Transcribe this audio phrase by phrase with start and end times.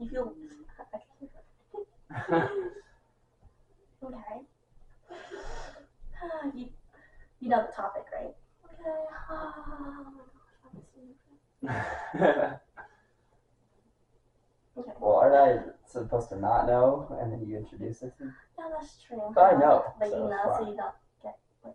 [0.00, 0.32] You feel.
[0.78, 1.28] I can hear
[2.42, 2.50] it.
[4.02, 4.40] Okay.
[6.54, 6.68] You,
[7.40, 8.34] you know the topic, right?
[8.64, 9.06] Okay.
[14.78, 14.92] Okay.
[15.00, 18.30] well, aren't I supposed to not know and then you introduce it to me?
[18.58, 19.32] Yeah, that's true.
[19.34, 21.74] But I know, But so you know, so you don't get like.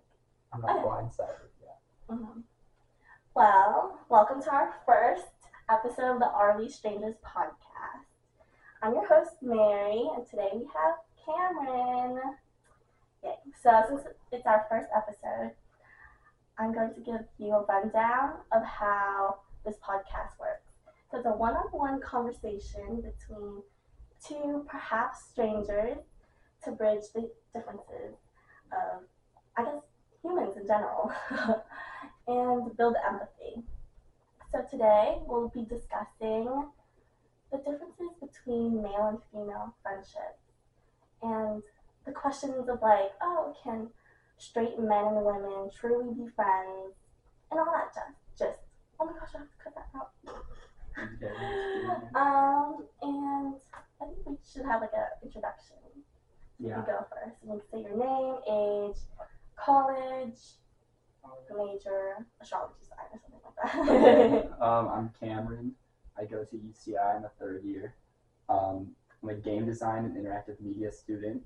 [0.51, 0.81] I'm not Okay.
[0.83, 1.77] blindsided yet.
[2.09, 2.41] Mhm.
[3.35, 5.27] Well, welcome to our first
[5.69, 7.64] episode of the Are We Strangers podcast.
[8.85, 10.93] I'm your host, Mary, and today we have
[11.25, 12.21] Cameron.
[13.63, 15.53] So, since it's our first episode,
[16.59, 20.69] I'm going to give you a rundown of how this podcast works.
[21.09, 23.63] So, it's a one on one conversation between
[24.23, 25.97] two perhaps strangers
[26.63, 28.13] to bridge the differences
[28.71, 29.01] of,
[29.57, 29.81] I guess,
[30.21, 31.11] humans in general
[32.27, 33.63] and build empathy.
[34.51, 36.67] So today we'll be discussing
[37.51, 40.41] the differences between male and female friendships
[41.21, 41.61] and
[42.05, 43.89] the questions of like, oh, can
[44.37, 46.93] straight men and women truly be friends
[47.51, 48.59] and all that just just
[48.99, 50.11] oh my gosh, I have to cut that out.
[52.15, 53.55] Um and
[54.01, 55.77] I think we should have like an introduction.
[56.59, 56.79] Yeah.
[56.79, 57.37] You go first.
[57.43, 58.97] You can say your name, age,
[59.55, 60.39] college,
[61.55, 64.61] major, astrology sign, or something like that.
[64.61, 65.73] um, I'm Cameron.
[66.17, 67.95] I go to UCI in the third year.
[68.49, 71.43] Um, I'm a game design and interactive media student,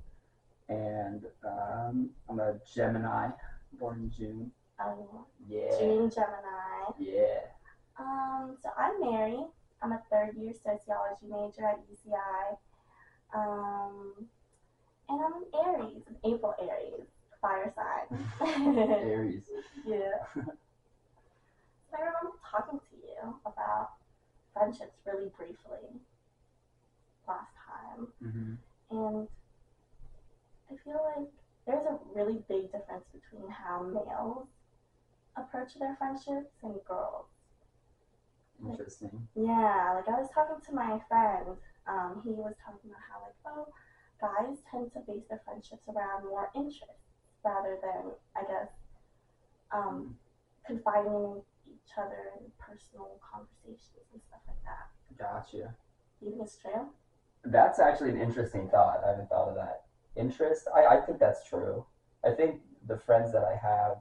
[0.67, 3.30] and um, I'm a Gemini,
[3.80, 4.52] born in June.
[4.80, 5.78] um, Yeah.
[5.80, 6.92] June Gemini.
[7.00, 7.39] Yeah.
[7.98, 9.39] Um, so I'm Mary.
[9.81, 12.58] I'm a third year sociology major at UCI.
[13.33, 14.14] Um,
[15.08, 17.08] and I'm an Aries, an April Aries,
[17.42, 18.30] fire sign.
[19.04, 19.44] Aries.
[19.86, 19.98] yeah.
[21.92, 23.94] So I remember talking to you about
[24.53, 26.02] friendships really briefly
[27.28, 28.08] last time.
[28.22, 28.53] hmm
[28.89, 29.28] And
[30.72, 31.28] I feel like
[31.66, 34.48] there's a really big difference between how males
[35.36, 37.26] approach their friendships and girls.
[38.65, 39.27] Interesting.
[39.36, 41.58] Yeah, like I was talking to my friend.
[41.88, 43.67] Um, he was talking about how like, oh,
[44.20, 47.08] guys tend to base their friendships around more interests
[47.43, 48.70] rather than, I guess,
[49.71, 50.17] um,
[50.65, 51.42] confiding in
[51.89, 55.17] each other in personal conversations and stuff like that.
[55.17, 55.73] Gotcha.
[56.22, 56.88] You think it's true?
[57.44, 59.02] That's actually an interesting thought.
[59.04, 59.83] I haven't thought of that.
[60.16, 60.67] Interest?
[60.76, 61.86] I, I think that's true.
[62.23, 63.98] I think the friends that I have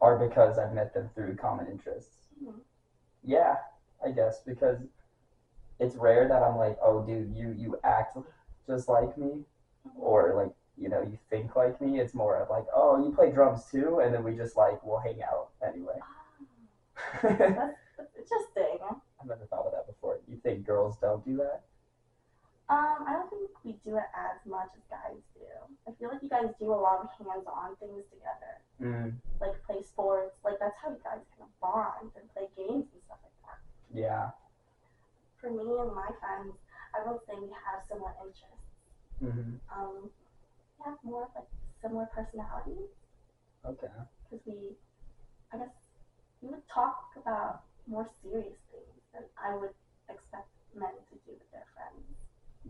[0.00, 2.16] are because I've met them through common interests.
[2.42, 2.60] Mhm.
[3.22, 3.56] Yeah,
[4.04, 4.78] I guess because
[5.78, 8.16] it's rare that I'm like, oh, dude, you you act
[8.66, 9.44] just like me,
[9.96, 12.00] or like you know you think like me.
[12.00, 14.98] It's more of like, oh, you play drums too, and then we just like we'll
[14.98, 16.00] hang out anyway.
[17.22, 18.78] That's, that's interesting.
[19.20, 20.18] I've never thought of that before.
[20.28, 21.62] You think girls don't do that?
[22.70, 25.42] Um, I don't think we do it as much as guys do.
[25.88, 28.54] I feel like you guys do a lot of hands-on things together.
[28.80, 30.36] Mm, like play sports.
[30.44, 33.58] Like that's how you guys kind of bond and play games and stuff like that.
[33.90, 34.30] yeah.
[35.42, 36.54] For me and my friends,
[36.94, 38.70] I would say we have similar interests.
[39.18, 40.08] hmm Um,
[40.78, 41.48] we have more of like
[41.82, 42.88] similar personalities
[43.66, 43.88] Okay.
[44.30, 44.76] because we,
[45.52, 45.74] I guess,
[46.42, 49.70] we would talk about more serious things than I would
[50.08, 52.04] expect men to do with their friends.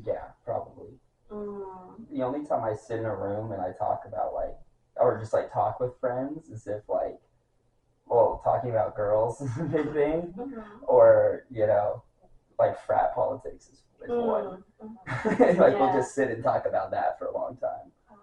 [0.04, 0.88] Yeah, probably.
[1.30, 2.08] Mm.
[2.10, 4.56] the only time I sit in a room and I talk about like,
[4.96, 7.20] or just like talk with friends is if like,
[8.06, 10.64] well, talking about girls is a big thing, Mhm.
[10.82, 12.02] or you know,
[12.58, 14.64] like frat politics is, is one.
[14.82, 14.96] Mm.
[15.14, 15.58] Mhm.
[15.60, 17.92] like we'll just sit and talk about that for a long time.
[18.10, 18.18] Um,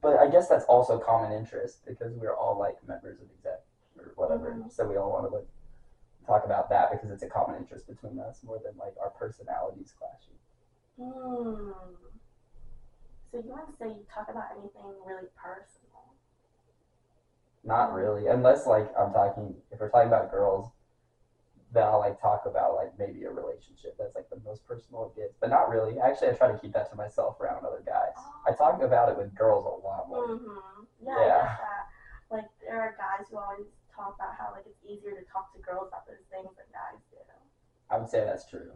[0.00, 3.61] But I guess that's also common interest because we're all like members of the exec
[4.06, 4.70] or whatever, Mhm.
[4.70, 5.46] so we all want to like
[6.26, 9.92] talk about that because it's a common interest between us more than like our personalities
[9.98, 10.38] clashing.
[10.98, 11.74] Mm.
[13.30, 16.14] So you want to say you talk about anything really personal?
[17.64, 19.62] Not really, unless like I'm talking.
[19.70, 20.70] If we're talking about girls,
[21.72, 23.96] then I'll like talk about like maybe a relationship.
[23.98, 25.98] That's like the most personal it gets, but not really.
[25.98, 28.12] Actually, I try to keep that to myself around other guys.
[28.46, 30.26] I talk about it with girls a lot more.
[30.26, 30.82] Mm-hmm.
[31.00, 31.36] Yeah, Yeah.
[31.36, 31.86] I get that.
[32.30, 35.60] Like there are guys who always talk about how like it's easier to talk to
[35.60, 37.16] girls about those things than guys do.
[37.90, 38.72] I would say that's true.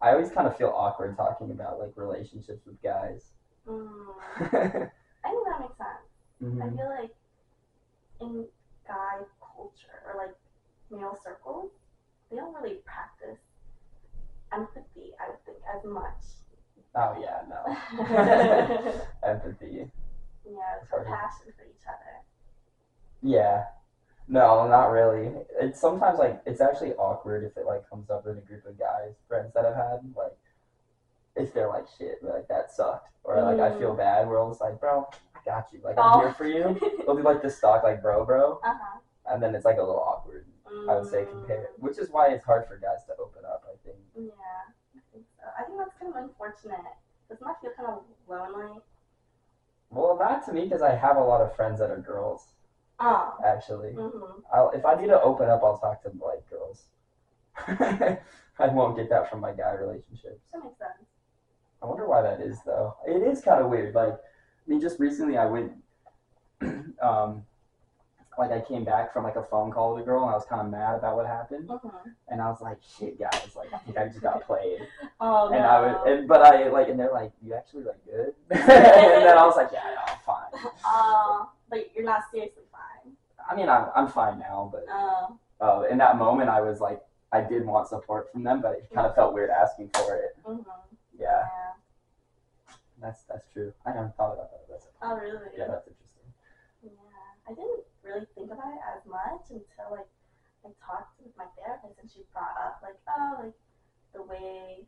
[0.00, 3.32] I always kind of feel awkward talking about like relationships with guys.
[3.66, 4.06] Mm.
[4.40, 6.06] I think that makes sense.
[6.42, 6.76] I Mhm.
[6.76, 7.10] feel like
[8.20, 8.46] in
[8.86, 10.36] guy culture or like
[10.90, 11.70] male circles,
[12.30, 13.38] they don't really practice
[14.52, 15.14] empathy.
[15.20, 16.22] I would think as much.
[16.94, 17.60] Oh yeah, no
[19.22, 19.90] empathy.
[20.44, 22.22] yeah, compassion for each other.
[23.22, 23.64] Yeah,
[24.28, 25.30] No, not really.
[25.60, 28.78] It's sometimes like it's actually awkward if it like comes up in a group of
[28.78, 30.36] guys, friends that I've had, like
[31.36, 33.10] if they're like shit, like that sucked.
[33.24, 35.80] Or like I feel bad, we're all just like, bro, I got you.
[35.84, 36.20] Like I'm Oh.
[36.20, 36.78] here for you.
[37.06, 38.98] They'll be like the stock like bro bro uh-huh.
[39.30, 40.46] and then it's like a little awkward,
[40.88, 43.76] I would say compared which is why it's hard for guys to open up, I
[43.84, 43.96] think.
[44.18, 45.46] Mm, Yeah, I think so.
[45.58, 46.80] I think that's kind of unfortunate.
[47.28, 48.80] Doesn't that feel kind of lonely?
[49.90, 52.46] Well, not to me because I have a lot of friends that are girls,
[52.98, 53.34] Oh.
[53.44, 53.90] actually.
[53.92, 54.40] Mm-hmm.
[54.52, 56.84] I'll, if I need to open up, I'll talk to like girls.
[58.58, 60.40] I won't get that from my guy relationships.
[60.52, 61.08] That makes sense.
[61.82, 62.96] I wonder why that is though.
[63.06, 63.94] It is kind of weird.
[63.94, 64.16] Like, I
[64.70, 65.72] mean, just recently I went,
[67.02, 67.42] um,
[68.38, 70.44] like I came back from like a phone call with a girl and I was
[70.46, 72.08] kind of mad about what happened, Mm-hmm.
[72.28, 74.80] and I was like, shit, guys, like I think I just got played.
[75.20, 75.68] Oh And no.
[75.68, 79.36] I would, and, but I like, and they're like, you actually like good, and then
[79.38, 80.70] I was like, yeah, no, I'm fine.
[80.84, 82.64] Oh, but you're not seriously.
[83.48, 85.38] I mean, I'm I'm fine now, but Oh.
[85.60, 87.00] uh, in that moment I was like,
[87.32, 90.36] I did want support from them, but it kind of felt weird asking for it.
[90.44, 90.70] Mm-hmm.
[91.18, 91.72] Yeah, Yeah.
[93.00, 93.72] that's that's true.
[93.84, 94.66] I never thought about that.
[94.68, 95.50] That's, Oh really?
[95.56, 96.28] yeah, that's interesting.
[96.82, 96.90] Yeah,
[97.48, 100.08] I didn't really think about it as much until like
[100.64, 103.54] I talked with my therapist and she brought up like, oh, like
[104.12, 104.82] the way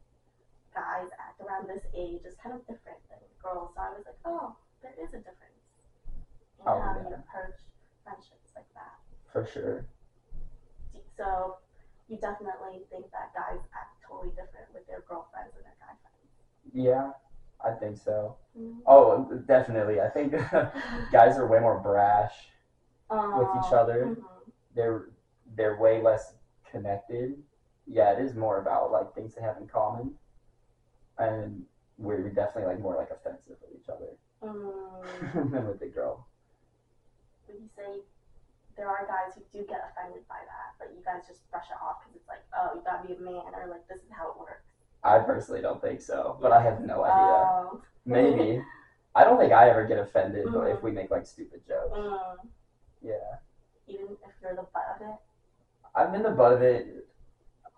[0.75, 3.70] guys act around this age is kind of different than girls.
[3.75, 5.62] So I was like, oh, there is a difference
[6.58, 7.58] in Oh, how you approach
[8.05, 8.94] friendships like that.
[9.32, 9.87] For sure.
[11.16, 11.56] So
[12.08, 16.72] you definitely think that guys act totally different with their girlfriends and their guy friends.
[16.72, 17.12] Yeah,
[17.64, 18.37] I think so.
[18.58, 18.81] Mm-hmm.
[18.87, 20.00] Oh, definitely.
[20.00, 20.32] I think
[21.12, 22.34] guys are way more brash.
[23.10, 24.06] with each other.
[24.06, 24.25] Mhm.
[24.75, 25.08] They're
[25.56, 26.34] they're way less
[26.70, 27.43] connected.
[27.87, 30.14] Yeah, it is more about like things they have in common,
[31.19, 31.64] and
[31.96, 34.10] we're definitely like more like offensive with each other
[34.44, 35.50] Mm.
[35.50, 36.26] than with the girl.
[37.49, 38.02] Would you say
[38.79, 41.77] there are guys who do get offended by that, but you guys just brush it
[41.83, 44.31] off because it's like, oh, you gotta be a man, or like this is how
[44.31, 44.63] it works.
[45.05, 47.37] I personally don't think so, but I have no idea.
[47.75, 48.63] Um, Maybe.
[49.15, 50.75] I don't think I ever get offended Mhm.
[50.75, 51.93] if we make like stupid jokes.
[51.99, 52.37] mm,
[53.03, 53.37] Yeah.
[53.89, 55.17] even if you're the butt of it.
[55.95, 57.07] I'm in the butt of it.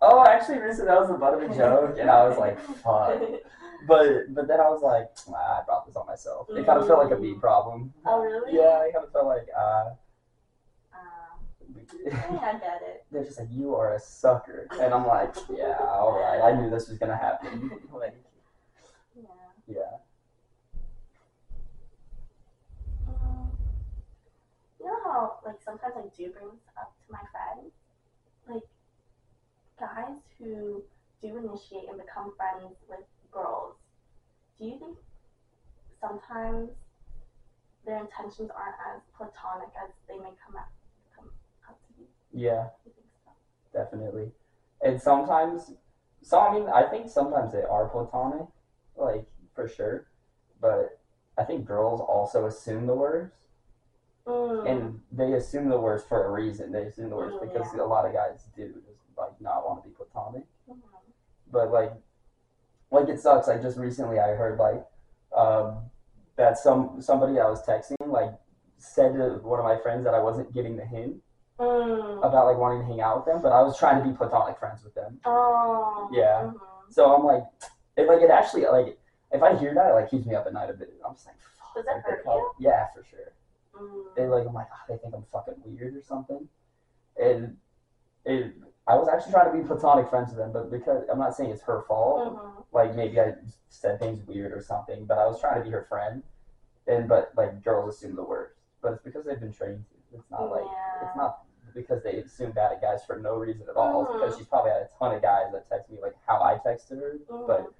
[0.02, 3.20] Oh, actually, recently that was the butt of a joke, and I was like, fuck.
[3.88, 6.48] But but then I was like, ah, I brought this on myself.
[6.50, 7.94] It kind of felt like a me problem.
[8.04, 8.52] oh really?
[8.52, 9.94] Yeah, I kind of felt like, uh,
[11.92, 13.04] I get it.
[13.12, 14.68] they're just like, you are a sucker.
[14.80, 16.40] And I'm like, yeah, all right.
[16.40, 17.70] I knew this was going to happen.
[17.92, 18.14] Like,
[19.16, 19.24] Yeah.
[19.66, 19.96] yeah.
[23.08, 23.50] Um,
[24.78, 27.72] you know how like sometimes I do bring this up to my friends,
[28.48, 28.62] like
[29.78, 30.82] guys who
[31.20, 33.74] do initiate and become friends with girls.
[34.58, 34.96] Do you think
[36.00, 36.70] sometimes
[37.84, 40.79] their intentions aren't as platonic as they may come out come out to be?
[42.32, 43.30] Yeah, You think so?
[43.72, 44.30] definitely.
[44.82, 45.72] And sometimes,
[46.22, 48.46] so I mean, I think sometimes they are platonic,
[48.96, 50.06] like, for sure.
[50.60, 50.98] But
[51.38, 53.34] I think girls also assume the worst.
[54.26, 54.70] Mm.
[54.70, 56.72] And they assume the worst for a reason.
[56.72, 57.82] They assume the worst Mm, because yeah.
[57.82, 60.44] a lot of guys do just, like, not want to be platonic.
[60.68, 60.76] Mhm.
[61.52, 61.92] but like
[62.92, 64.86] like it sucks like just recently i heard like
[65.36, 65.78] um
[66.36, 68.32] that some somebody i was texting like
[68.78, 71.16] said to one of my friends that i wasn't getting the hint
[71.60, 72.18] Mm.
[72.26, 74.58] about like wanting to hang out with them but i was trying to be platonic
[74.58, 76.08] friends with them Oh.
[76.10, 76.44] Yeah.
[76.52, 76.54] mhm.
[76.88, 77.44] so i'm like
[77.98, 78.98] it like it actually like
[79.30, 81.26] if i hear that it like keeps me up at night a bit i'm just
[81.26, 83.32] like fuck, Does that hurt probably- yeah for sure
[83.76, 84.16] Mm.
[84.16, 86.48] and like i'm like oh, they think i'm fucking weird or something
[87.22, 87.56] and
[88.24, 88.52] it
[88.88, 91.50] i was actually trying to be platonic friends with them but because i'm not saying
[91.50, 92.64] it's her fault Mhm.
[92.72, 93.34] like maybe I
[93.68, 96.22] said things weird or something, but I was trying to be her friend,
[96.86, 99.84] and but like girls assume the worst, but it's because they've been trained.
[100.12, 101.06] It's not like Yeah.
[101.06, 101.42] it's not
[101.74, 104.06] because they assume bad at guys for no reason at all.
[104.06, 104.12] Mhm.
[104.14, 106.98] because she's probably had a ton of guys that text me like how I texted
[107.00, 107.46] her, Mhm.
[107.46, 107.72] but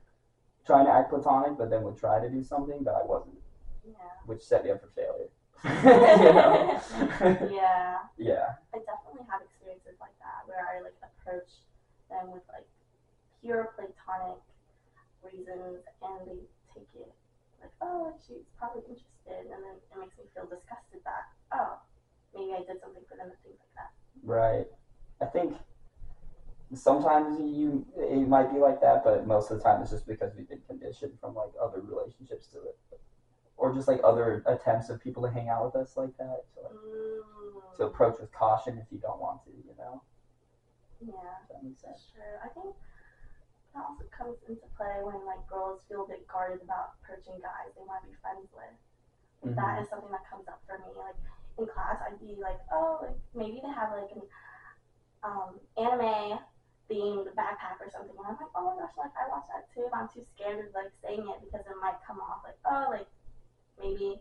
[0.64, 3.40] trying to act platonic, but then would try to do something, but I wasn't,
[3.84, 3.94] Yeah.
[4.26, 5.28] which set me up for failure.
[5.64, 6.80] you know?
[7.50, 7.98] yeah.
[8.16, 8.54] yeah.
[8.74, 11.62] I definitely have experiences like that where I like approach
[12.08, 12.66] them with like
[13.40, 14.40] pure platonic
[15.22, 16.40] reasons and they
[16.74, 17.12] take it
[17.60, 21.78] like, oh, she's probably interested and then it makes me feel disgusted that, oh,
[22.34, 23.90] maybe I did something for them and things like that.
[24.22, 24.66] Right.
[25.20, 25.56] I think
[26.74, 30.32] sometimes you it might be like that, but most of the time it's just because
[30.36, 32.78] we've been conditioned from like other relationships to it,
[33.56, 36.44] or just like other attempts of people to hang out with us like that.
[36.54, 37.76] So like, Mm.
[37.76, 40.02] to approach with caution if you don't want to, you know.
[41.00, 41.14] Yeah.
[41.48, 41.96] That makes sense.
[41.96, 42.36] That's true.
[42.44, 42.76] I think
[43.74, 47.72] that also comes into play when like girls feel a bit guarded about approaching guys
[47.74, 48.76] they want to be friends with.
[49.44, 49.56] Mhm.
[49.56, 50.92] That is something that comes up for me.
[50.94, 51.16] Like
[51.60, 54.22] in class, I'd be like, oh, like maybe they have like an
[55.22, 56.40] um, anime
[56.90, 59.86] themed backpack or something, and I'm like, oh my gosh, like I watched that too.
[59.92, 62.86] But I'm too scared of like saying it because it might come off like, oh,
[62.90, 63.06] like
[63.78, 64.20] maybe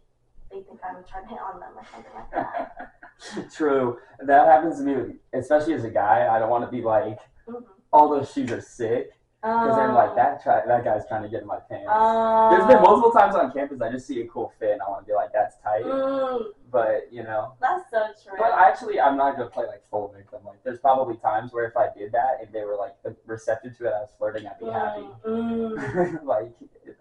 [0.51, 3.51] they think I'm trying to hit on them or something like that.
[3.53, 3.97] True.
[4.25, 6.27] That happens to me, especially as a guy.
[6.33, 7.63] I don't want to be like, Mhm.
[7.91, 9.11] all those shoes are sick.
[9.41, 11.87] Because then, like, that try- that guy's trying to get in my pants.
[11.89, 14.89] Um, There's been multiple times on campus I just see a cool fit and I
[14.89, 15.85] want to be like, that's tight.
[15.85, 17.53] Mm, But, you know.
[17.59, 18.37] that's so true.
[18.37, 20.39] But actually, I'm not to play like full victim.
[20.45, 22.95] Like, there's probably times where if I did that and they were like
[23.25, 25.07] receptive to it, I was flirting, I'd be happy.
[25.27, 26.23] Mm, mm.
[26.23, 26.51] like,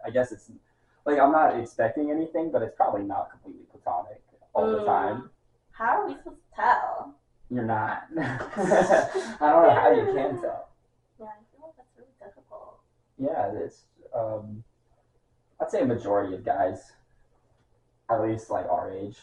[0.05, 0.51] I guess it's
[1.05, 4.23] like I'm not expecting anything, but it's probably not completely platonic
[4.55, 4.87] all the Mm.
[4.87, 5.31] time.
[5.73, 7.15] How are we supposed to tell?
[7.51, 8.05] You're not.
[8.19, 10.69] I don't know how you can tell.
[11.19, 12.81] Yeah, I feel like that's really difficult.
[13.19, 13.83] Yeah, it's.
[14.15, 14.65] Um,
[15.61, 16.93] I'd say a majority of guys,
[18.11, 19.17] at least like our age,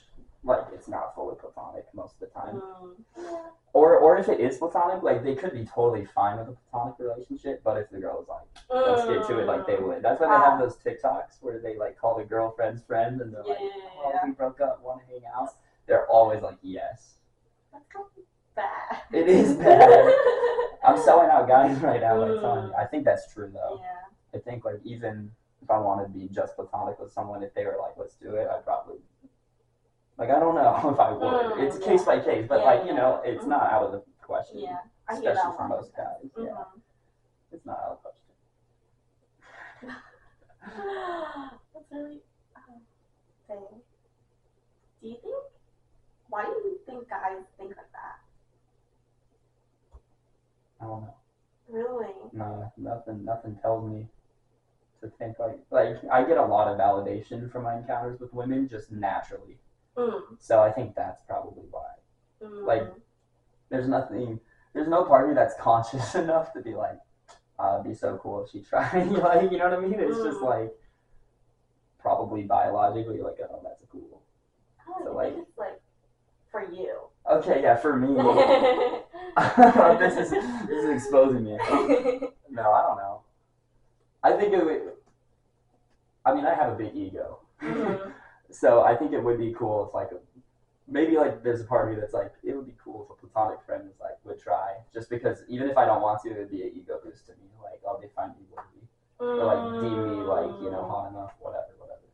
[0.45, 2.61] like it's not fully platonic most of the time.
[2.61, 3.37] Mm, yeah.
[3.73, 6.95] Or, or if it is platonic, like they could be totally fine with a platonic
[6.99, 10.01] relationship, but if the girl is like, let's get to it, like they would.
[10.01, 13.43] That's why they have those TikToks where they like call the girlfriend's friend and they're
[13.43, 15.49] like, "Oh, we broke up, want to hang out."
[15.87, 17.15] They're always like, "Yes."
[17.73, 18.23] That's kind of
[18.55, 19.01] bad.
[19.11, 20.13] It is bad.
[20.87, 22.17] I'm selling out guys right now.
[22.19, 22.41] Like, Mm.
[22.41, 22.73] telling you.
[22.75, 23.81] I think that's true though.
[23.81, 24.37] Yeah.
[24.39, 27.65] I think like even if I wanted to be just platonic with someone, if they
[27.65, 28.97] were like, "Let's do it," I'd probably.
[30.17, 31.21] Like I don't know if I would.
[31.57, 31.85] Mm, it's yeah.
[31.85, 33.31] case by case, but Yeah, like you know, yeah.
[33.31, 34.59] it's not out of the question.
[34.59, 34.77] Yeah.
[35.07, 36.29] I hear Especially for most guys.
[36.37, 36.81] Yeah, Mhm.
[37.51, 38.31] it's not out of the question.
[41.73, 42.21] That's really
[42.55, 42.81] um,
[43.47, 43.81] thing.
[45.01, 45.35] Do you think?
[46.29, 48.19] Why do you think guys think like that?
[50.81, 51.13] I don't know.
[51.67, 52.13] Really?
[52.31, 53.23] No, nothing.
[53.25, 54.07] Nothing tells me
[55.01, 58.67] to think like like I get a lot of validation from my encounters with women
[58.67, 59.57] just naturally.
[59.97, 60.21] Mm.
[60.39, 61.87] So I think that's probably why.
[62.43, 62.65] Mm.
[62.65, 62.83] Like,
[63.69, 64.39] There's nothing.
[64.73, 66.99] There's no part of me that's conscious enough to be like,
[67.57, 69.07] uh, it'd be so cool if she tried.
[69.11, 69.99] like, you know what I mean?
[69.99, 70.43] It's just Mm.
[70.43, 70.73] like
[71.99, 74.21] probably biologically like, oh, that's cool.
[74.79, 75.79] I so, like- it's like
[76.51, 76.99] for you.
[77.29, 78.07] Okay, yeah, for me,
[79.99, 81.57] this is this is exposing me.
[82.51, 83.21] No, I don't know.
[84.23, 84.91] I think it would.
[86.23, 88.11] I mean, I have a big ego, Mhm.
[88.51, 90.09] So I think it would be cool if like
[90.87, 93.27] maybe like there's a part of me that's like it would be cool if a
[93.27, 96.37] platonic friend was like would try just because even if I don't want to, it
[96.37, 97.49] would be an ego boost to me.
[97.63, 98.85] Like oh, they find me worthy
[99.19, 100.89] or like deem me like you know mm.
[100.89, 102.05] hot enough, whatever, whatever.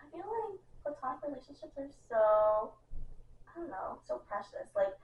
[0.00, 2.72] I feel like platonic relationships are so,
[3.48, 4.68] I don't know, so precious.
[4.76, 4.94] Like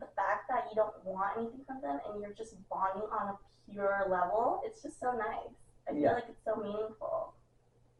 [0.00, 3.36] the fact that you don't want anything from them and you're just bonding on a
[3.70, 5.54] pure level, it's just so nice.
[5.88, 6.12] I feel Yeah.
[6.14, 7.34] like it's so meaningful,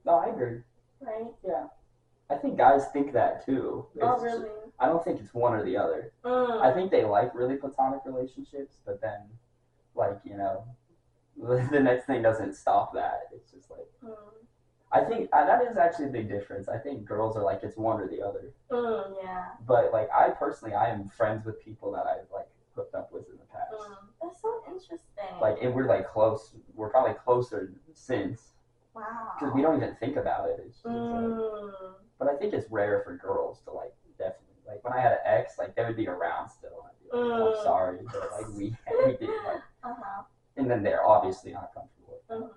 [0.05, 0.63] No, I agree.
[1.03, 1.27] Right?
[1.47, 1.67] Yeah,
[2.31, 3.87] I think guys think that too.
[4.01, 4.49] oh, It's- really?
[4.79, 6.13] I don't think it's one or the other.
[6.25, 6.61] Mm.
[6.61, 9.21] I think they like really platonic relationships, but then,
[9.95, 10.65] like, you know,
[11.37, 13.29] the next thing doesn't stop that.
[13.33, 14.17] It's just like, Mm.
[14.91, 16.69] I think uh, that is actually a big difference.
[16.69, 18.53] I think girls are like, it's one or the other.
[18.71, 19.45] Mm, yeah.
[19.67, 23.27] But, like, I personally, I am friends with people that I've, like, hooked up with
[23.31, 23.73] in the past.
[23.73, 23.97] Mm.
[24.21, 25.39] That's so interesting.
[25.41, 26.53] Like, and we're, like, close.
[26.75, 28.52] We're probably closer since.
[28.95, 29.33] Wow.
[29.39, 30.63] Because we don't even think about it.
[30.67, 31.95] It's like, Mm.
[32.19, 34.47] but I think it's rare for girls to, like, definitely.
[34.67, 36.85] Like, when I had an ex, like, they would be around still.
[36.87, 37.57] I'd be like, Mm.
[37.59, 40.23] I'm sorry, but, like, we, we did, like, Uh huh.
[40.57, 42.21] and then they're obviously not comfortable.
[42.29, 42.43] with it.
[42.45, 42.51] Mm.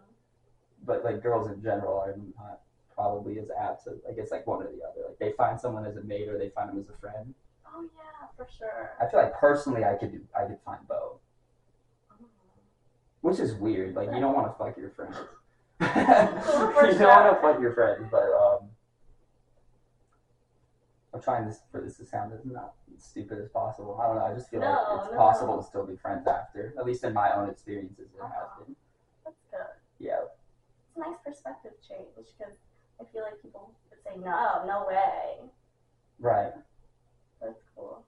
[0.85, 2.59] But like girls in general are not
[2.93, 5.07] probably as apt to like it's like one or the other.
[5.07, 7.33] Like they find someone as a mate or they find them as a friend.
[7.67, 8.91] Oh yeah, for sure.
[9.01, 11.19] I feel like personally I could do I could find both,
[12.13, 12.25] Mm.
[13.21, 13.95] which is weird.
[13.95, 15.15] Like you don't want to fuck your friends.
[15.81, 18.69] You don't want to fuck your friends, but um.
[21.13, 23.97] I'm trying this for this to sound as not stupid as possible.
[24.01, 24.25] I don't know.
[24.25, 26.73] I just feel No, like it's no, possible to still be friends after.
[26.77, 28.75] At least in my own experiences, it has been.
[29.23, 29.79] That's good.
[29.99, 30.19] Yeah.
[30.23, 32.55] It's a nice perspective change because
[32.99, 35.47] I feel like people would say no, no way.
[36.19, 36.51] Right.
[37.41, 38.03] That's cool.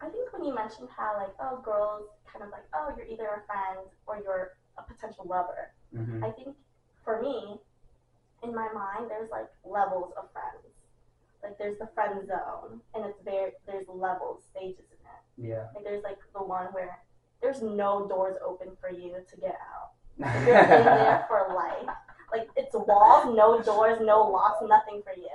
[0.00, 3.42] I think when you mentioned how like oh girls kind of like oh you're either
[3.42, 5.72] a friend or you're a potential lover.
[5.94, 6.56] Hmm I think
[7.04, 7.58] for me,
[8.42, 10.64] in my mind, there's like levels of friends.
[11.42, 15.50] Like there's the friend zone, and it's very there's levels, stages in it.
[15.50, 15.66] Yeah.
[15.74, 16.98] Like there's like the one where
[17.40, 19.92] there's no doors open for you to get out.
[20.18, 21.94] Like, you're in there for life.
[22.32, 25.30] Like it's walls, no doors, no locks, nothing for you.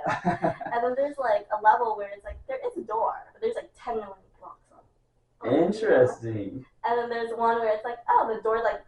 [0.72, 3.56] And then there's like a level where it's like there is a door, but there's
[3.56, 5.48] like ten million locks on.
[5.48, 5.64] on you.
[5.64, 6.64] Interesting.
[6.84, 8.82] And then there's one where it's like oh the door like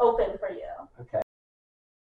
[0.00, 0.64] open for you.
[1.00, 1.22] Okay.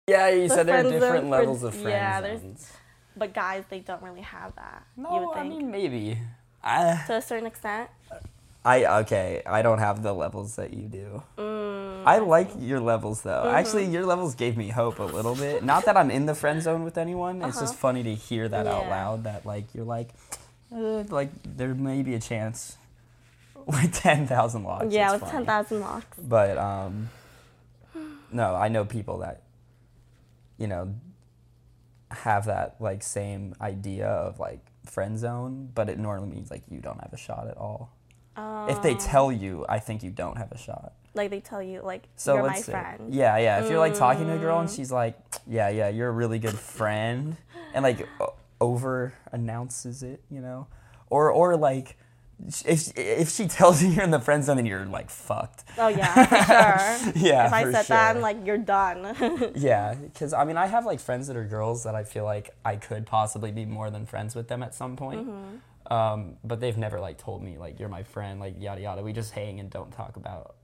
[0.07, 2.41] Yeah, you The said there are friend zone different for- levels of friend yeah, there's-
[2.41, 2.71] zones.
[3.15, 4.83] but guys they don't really have that.
[4.97, 6.17] you No, would I mean maybe.
[6.63, 7.89] I, to a certain extent.
[8.63, 9.41] I okay.
[9.47, 11.23] I don't have the levels that you do.
[11.37, 13.43] Mm, I like your levels though.
[13.45, 13.55] Mm-hmm.
[13.55, 15.63] Actually, your levels gave me hope a little bit.
[15.63, 17.41] Not that I'm in the friend zone with anyone.
[17.41, 18.89] It's just funny to hear that out Uh-huh.
[18.91, 19.23] Loud.
[19.23, 20.09] That like you're like,
[20.71, 22.77] uh, like there may be a chance
[23.65, 24.85] with ten thousand locks.
[24.93, 25.31] yeah, it's with funny.
[25.37, 26.17] ten thousand locks.
[26.19, 27.09] But um,
[28.31, 29.43] no, I know people that,
[30.57, 30.93] you know,
[32.11, 36.79] have that like same idea of like friend zone, but it normally means like you
[36.79, 37.91] don't have a shot at all.
[38.67, 40.93] If they Um, tell you, I think you don't have a shot.
[41.13, 43.13] like they tell you like So you're my say, friend.
[43.13, 43.59] yeah, yeah.
[43.61, 44.75] If you're like talking to a girl and Mm.
[44.75, 47.35] she's like, yeah, yeah, you're a really good friend,
[47.73, 50.67] and like o- over announces it, you know,
[51.09, 51.97] or or like
[52.65, 55.63] if if she tells you you're in the friend zone, then you're like fucked.
[55.77, 56.35] Oh yeah, for
[57.05, 57.13] sure.
[57.23, 59.51] Yeah, if I said that, I'm like, you're done.
[59.55, 62.51] Yeah, because I mean, I have like friends that are girls that I feel like
[62.65, 65.27] I could possibly be more than friends with them at some point.
[65.27, 65.93] Mm-hmm.
[65.93, 69.03] Um, but they've never like told me like you're my friend, like yada yada.
[69.03, 70.55] We just hang and don't talk about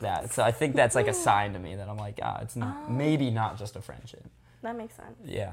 [0.00, 0.32] that.
[0.32, 2.90] So I think that's like a sign to me that I'm like, ah, it's not,
[2.90, 4.24] maybe not just a friendship.
[4.62, 5.16] that makes sense.
[5.24, 5.52] Yeah.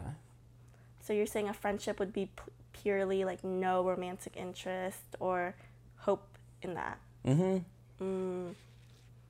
[1.01, 5.55] So you're saying a friendship would be p- purely like no romantic interest or
[5.97, 6.27] hope
[6.61, 6.99] in that.
[7.25, 8.03] Mm-hmm.
[8.03, 8.55] Mm.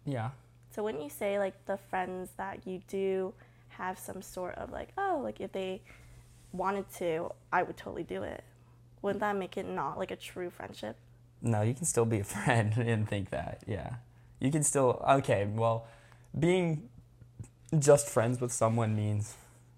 [0.06, 0.30] Yeah.
[0.74, 3.34] So wouldn't you say like the friends that you do
[3.70, 5.82] have some sort of like, oh, like if they
[6.52, 8.44] wanted to, I would totally do it.
[9.02, 10.96] Wouldn't that make it not like a true friendship?
[11.42, 13.64] No, you can still be a friend and think that.
[13.68, 13.96] Yeah.
[14.40, 15.88] You can still, okay, well,
[16.38, 16.90] being
[17.78, 19.36] just friends with someone means,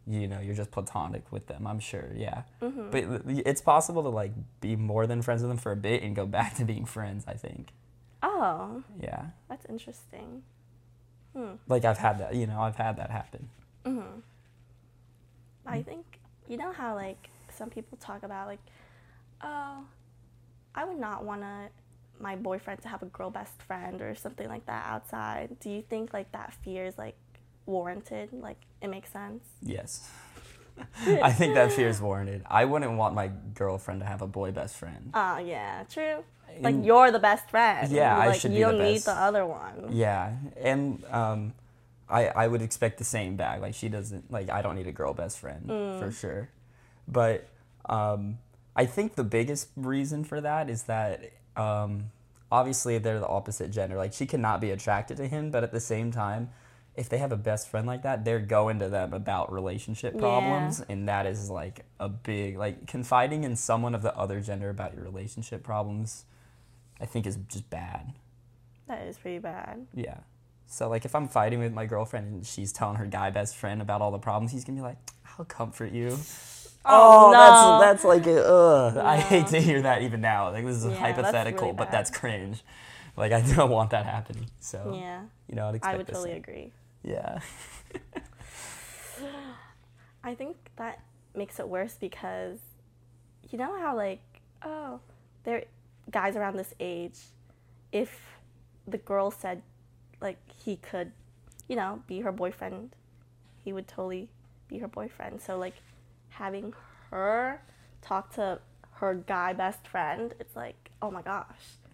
[0.08, 2.10] you know, you're just platonic with them, I'm sure.
[2.16, 2.44] Yeah.
[2.62, 2.90] Mm-hmm.
[2.92, 6.16] But it's possible to like be more than friends with them for a bit and
[6.16, 7.70] go back to being friends, I think.
[8.22, 9.28] Oh, Yeah.
[9.50, 10.44] that's interesting.
[11.36, 11.54] Hmm.
[11.68, 13.50] Like I've had that, you know, I've had that happen.
[13.86, 14.20] Mm-hmm.
[15.66, 16.06] I think
[16.48, 18.60] you know how like some people talk about like,
[19.42, 19.86] oh,
[20.76, 21.70] I would not want to
[22.20, 25.58] my boyfriend to have a girl best friend or something like that outside.
[25.60, 27.16] Do you think like that fear is like
[27.66, 28.30] warranted?
[28.34, 29.44] Like it makes sense?
[29.62, 30.10] Yes.
[31.06, 32.44] I think that fear is warranted.
[32.50, 35.12] I wouldn't want my girlfriend to have a boy best friend.
[35.14, 36.24] Oh yeah, true.
[36.62, 37.92] Like And- you're the best friend.
[37.92, 39.06] Yeah, I like, should You don't need best.
[39.06, 39.90] the other one.
[39.92, 41.54] Yeah, and um,
[42.10, 43.62] I I would expect the same back.
[43.62, 45.66] Like she doesn't like I don't need a girl best friend
[46.00, 46.50] for sure,
[47.08, 47.48] but
[47.86, 48.38] um,
[48.76, 52.12] I think the biggest reason for that is that um,
[52.52, 53.96] obviously they're the opposite gender.
[53.98, 56.50] Like she cannot be attracted to him, but at the same time.
[56.96, 60.20] If they have a best friend like that, they're going to them about relationship Yeah.
[60.20, 64.70] problems, and that is like a big like confiding in someone of the other gender
[64.70, 66.26] about your relationship problems.
[67.02, 68.14] I think is just bad.
[68.88, 69.88] That is pretty bad.
[69.94, 70.18] Yeah.
[70.68, 73.82] So like if I'm fighting with my girlfriend and she's telling her guy best friend
[73.82, 74.98] about all the problems, he's gonna be like,
[75.38, 76.18] "I'll comfort you."
[76.86, 77.78] Oh, oh no.
[77.78, 78.98] that's that's like a, ugh.
[78.98, 80.52] I hate to hear that even now.
[80.52, 82.62] Like this is Yeah, that's hypothetical, really but that's cringe.
[83.16, 84.48] Like I don't want that happening.
[84.60, 86.40] So Yeah, you know, I'd expect I would totally same.
[86.40, 86.72] agree.
[87.04, 87.40] Yeah.
[90.24, 91.02] I think that
[91.36, 92.60] makes it worse because
[93.50, 94.22] you know how like
[94.64, 95.00] oh
[95.44, 95.66] there
[96.12, 97.18] guys around this age
[97.92, 98.38] if
[98.88, 99.62] the girl said
[100.22, 101.12] like he could
[101.68, 102.96] you know be her boyfriend
[103.64, 104.30] he would totally
[104.68, 105.76] be her boyfriend so like
[106.30, 106.74] having
[107.10, 107.62] her
[108.02, 108.60] talk to
[108.94, 111.46] her guy best friend it's like oh my gosh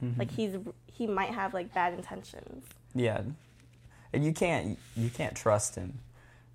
[0.04, 0.18] Mm-hmm.
[0.18, 2.64] like he's he might have like bad intentions
[2.96, 3.22] Yeah.
[4.14, 6.00] And you can't you can't trust him.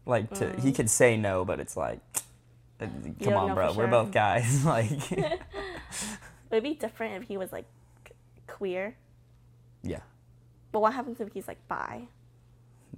[0.07, 0.75] Like to, he Mm.
[0.77, 2.01] could say no, but it's like
[2.81, 2.87] uh,
[3.23, 3.73] come on, bro.
[3.73, 4.65] for We're both guys.
[4.77, 4.91] like
[6.51, 7.65] It'd be different if he was like
[8.47, 8.97] queer.
[9.83, 10.01] Yeah.
[10.73, 12.03] But what happens if he's like bi?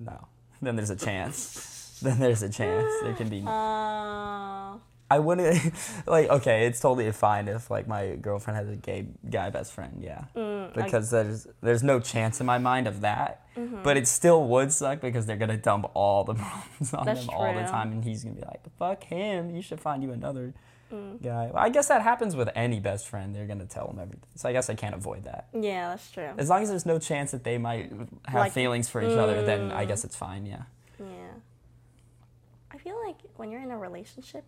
[0.00, 0.26] No.
[0.62, 1.98] Then there's a chance.
[2.02, 2.92] then there's a chance.
[3.02, 3.42] There can be.
[3.46, 4.76] Uh,
[5.10, 5.72] I wouldn't
[6.06, 6.28] like.
[6.28, 10.00] Okay, it's totally fine if like my girlfriend has a gay guy best friend.
[10.02, 10.24] Yeah.
[10.34, 13.42] mm, Because there's there's no chance in my mind of that.
[13.56, 13.82] Mm-hmm.
[13.82, 17.30] But it still would suck because they're gonna dump all the problems on That's them
[17.34, 19.54] all the time, and he's gonna be like, "Fuck him!
[19.54, 20.54] You should find you another
[20.92, 21.20] Mm.
[21.22, 23.34] guy." Well, I guess that happens with any best friend.
[23.34, 24.22] They're gonna tell them everything.
[24.36, 25.48] So I guess I can't avoid that.
[25.52, 26.30] yeah, that's true.
[26.38, 27.90] As long as there's no chance that they might
[28.26, 29.88] have Like- feelings for each other, then I Mm.
[29.88, 30.46] guess it's fine.
[30.46, 30.62] Yeah.
[32.86, 34.44] I feel like when you're in a relationship,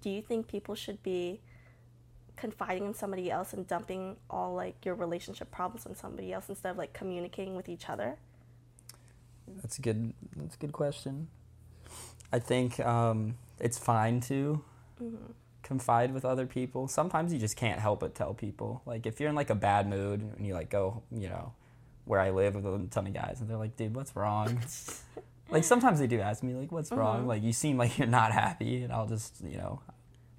[0.00, 1.40] do you think people should be
[2.36, 6.70] confiding in somebody else and dumping all like your relationship problems on somebody else instead
[6.70, 8.16] of like communicating with each other?
[9.60, 10.14] That's a good.
[10.36, 11.28] That's a good question.
[12.32, 14.62] I think um, it's fine to
[15.02, 15.32] Mm-hmm.
[15.62, 16.86] confide with other people.
[16.86, 18.82] Sometimes you just can't help but tell people.
[18.86, 21.52] Like if you're in like a bad mood and you like go, you know,
[22.04, 24.60] where I live with a ton of guys, and they're like, "Dude, what's wrong?"
[25.52, 27.26] like sometimes they do ask me like, "What's wrong?" Mhm.
[27.28, 29.80] Like you seem like you're not happy, and I'll just, you know,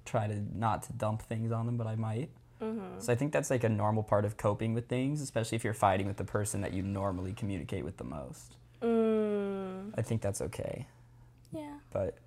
[0.04, 2.30] try to not to dump things on them, but I might.
[2.60, 2.98] Mm-hmm.
[3.00, 5.74] So I think that's like a normal part of coping with things, especially if you're
[5.74, 8.56] fighting with the person that you normally communicate with the most.
[8.82, 10.86] Mm, I think that's okay,
[11.52, 11.78] yeah.
[11.90, 12.18] but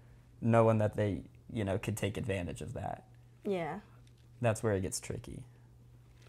[0.41, 1.21] knowing that they,
[1.53, 3.03] you know, could take advantage of that,
[3.43, 3.79] Yeah.
[4.41, 5.43] that's where it gets tricky.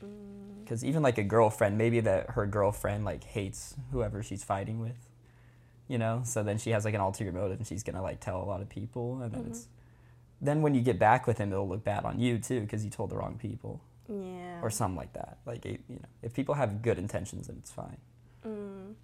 [0.05, 4.81] Mm, Because even like a girlfriend, maybe that her girlfriend like hates whoever she's fighting
[4.81, 5.08] with,
[5.89, 6.23] you know.
[6.25, 8.61] So then she has like an ulterior motive, and she's gonna like tell a lot
[8.61, 9.49] of people, and then Mhm.
[9.49, 9.69] it's
[10.41, 12.91] then when you get back with him, it'll look bad on you too, because you
[12.91, 14.61] told the wrong people yeah.
[14.63, 15.39] or something like that.
[15.45, 17.97] Like it, you know, if people have good intentions, then it's fine.
[18.47, 18.95] Mm.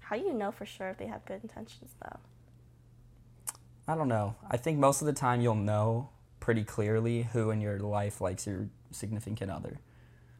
[0.00, 2.18] How do you know for sure if they have good intentions, though?
[3.86, 4.34] I don't know.
[4.50, 8.46] I think most of the time you'll know pretty clearly who in your life likes
[8.46, 9.78] your significant other.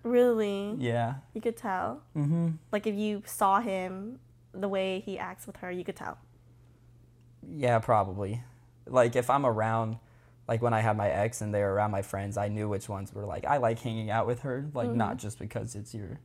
[0.03, 0.75] Really?
[0.79, 1.15] Yeah.
[1.35, 2.03] You could tell.
[2.17, 2.51] Mm-hmm.
[2.73, 4.19] Like if you saw him,
[4.55, 6.19] the way he acts with her, you could tell.
[7.49, 8.43] Yeah, probably.
[8.87, 9.99] Like if I'm around,
[10.49, 12.89] like when I had my ex and they were around my friends, I knew which
[12.89, 16.21] ones were like I like hanging out with her, like not just because it's your,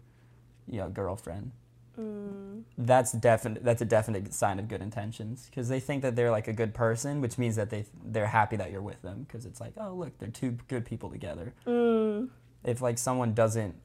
[0.68, 1.52] you know, girlfriend.
[2.00, 2.64] Mm.
[2.78, 3.64] That's definite.
[3.64, 6.74] That's a definite sign of good intentions because they think that they're like a good
[6.74, 9.94] person, which means that they they're happy that you're with them because it's like oh
[9.94, 11.54] look they're two good people together.
[11.66, 12.30] Mm.
[12.64, 13.76] If like someone doesn't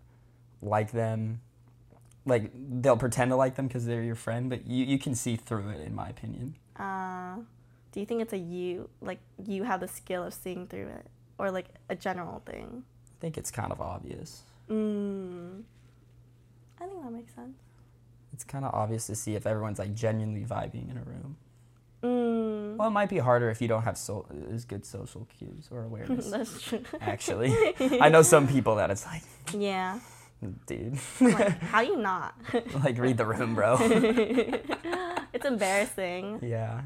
[0.61, 1.41] like them,
[2.25, 5.37] like they'll pretend to like them because they're your friend, but you you can see
[5.37, 6.57] through it in my opinion.
[6.77, 7.37] Uh,
[7.93, 11.07] do you think it's a you, like you have the skill of seeing through it,
[11.39, 12.85] or like a general thing?
[13.07, 14.43] I think it's kind of obvious.
[14.69, 15.63] Mm.
[16.81, 17.59] I think that makes sense.
[18.33, 21.37] It's kind of obvious to see if everyone's like genuinely vibing in a room.
[22.03, 22.77] Mm.
[22.77, 25.83] Well, it might be harder if you don't have so as good social cues or
[25.85, 26.31] awareness.
[26.31, 26.83] That's true.
[27.01, 27.55] actually,
[28.01, 30.01] I know some people that it's like, yeah.
[30.67, 32.35] Dude, Like, how you not?
[32.85, 33.77] like read the room, bro.
[35.33, 36.41] it's embarrassing.
[36.43, 36.83] yeah,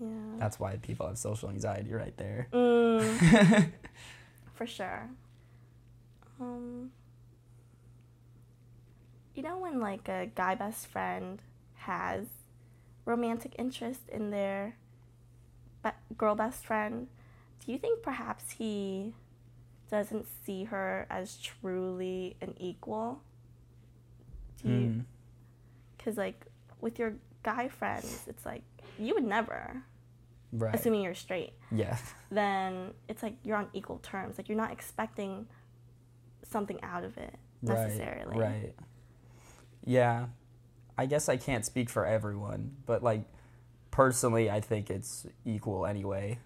[0.00, 0.08] Yeah.
[0.38, 2.48] that's why people have social anxiety right there.
[2.52, 3.72] Mm,
[4.54, 5.08] for sure.
[6.40, 6.90] Um,
[9.34, 11.40] you know when like a guy best friend
[11.74, 12.26] has
[13.04, 14.76] romantic interest in their
[15.84, 17.08] be- girl best friend,
[17.64, 19.14] do you think perhaps he
[19.92, 23.20] doesn't see her as truly an equal?
[24.62, 24.74] Do you?
[24.74, 25.04] Mm,
[25.98, 26.46] Because like
[26.80, 28.62] with your guy friends, it's like
[28.98, 29.82] you would never,
[30.50, 30.74] right.
[30.74, 31.52] assuming you're straight.
[31.70, 31.98] yeah.
[32.30, 34.38] then it's like you're on equal terms.
[34.38, 35.46] Like you're not expecting
[36.50, 38.38] something out of it necessarily.
[38.38, 38.50] Right.
[38.50, 38.74] Right.
[39.84, 40.26] Yeah.
[40.96, 43.24] I guess I can't speak for everyone, but like
[43.90, 46.38] personally, I think it's equal anyway.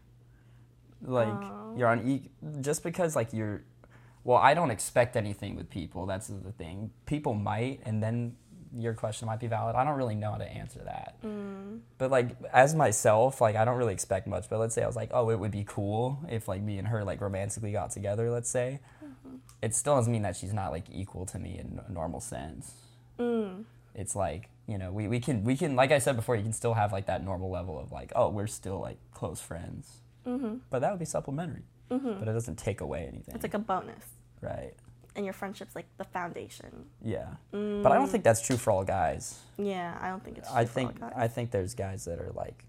[1.03, 1.75] Like Oh.
[1.77, 2.31] you're on e-
[2.61, 3.63] just because like you're
[4.25, 6.05] well, I don't expect anything with people.
[6.07, 6.91] That's the thing.
[7.07, 8.37] People might and then
[8.75, 9.77] your question might be valid.
[9.77, 11.15] I don't really know how to answer that.
[11.25, 14.49] Mm, But like as myself, like I don't really expect much.
[14.51, 16.89] But let's say I was like, oh, it would be cool if like me and
[16.89, 18.31] her like romantically got together.
[18.31, 18.81] Let's say,
[19.63, 22.73] it still doesn't mean that she's not like equal to me in a normal sense.
[23.19, 26.43] mm, It's like you know we, we can we can like I said before, you
[26.43, 30.01] can still have like that normal level of like oh we're still like close friends.
[30.27, 31.63] Mm-hmm, But that would be supplementary.
[31.91, 32.19] mm-hmm.
[32.19, 33.35] But it doesn't take away anything.
[33.35, 34.05] It's like a bonus,
[34.41, 34.75] right.
[35.15, 36.87] and your friendship's like the foundation.
[37.03, 37.27] Yeah.
[37.53, 39.39] Mm, But I don't think that's true for all guys.
[39.59, 40.51] Yeah, I don't think it's.
[40.51, 41.13] I true for all think guys.
[41.17, 42.65] I think there's guys that are like,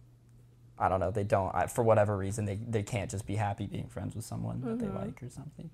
[0.80, 3.66] I don't know, they don't I, for whatever reason they they can't just be happy
[3.66, 4.96] being friends with someone that they Mhm.
[5.06, 5.70] like or something.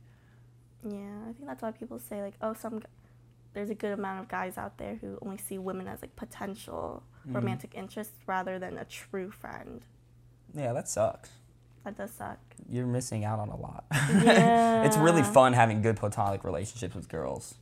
[0.86, 2.82] Yeah, I think that's why people say like, oh, some.
[3.54, 7.04] There's a good amount of guys out there who only see women as like potential
[7.28, 7.36] Mhm.
[7.36, 9.86] romantic interests rather than a true friend.
[10.56, 11.30] Yeah, that sucks.
[11.84, 12.40] That does suck.
[12.70, 13.86] You're missing out on a lot.
[13.92, 14.84] Yeah.
[14.86, 17.56] it's really fun having good platonic relationships with girls.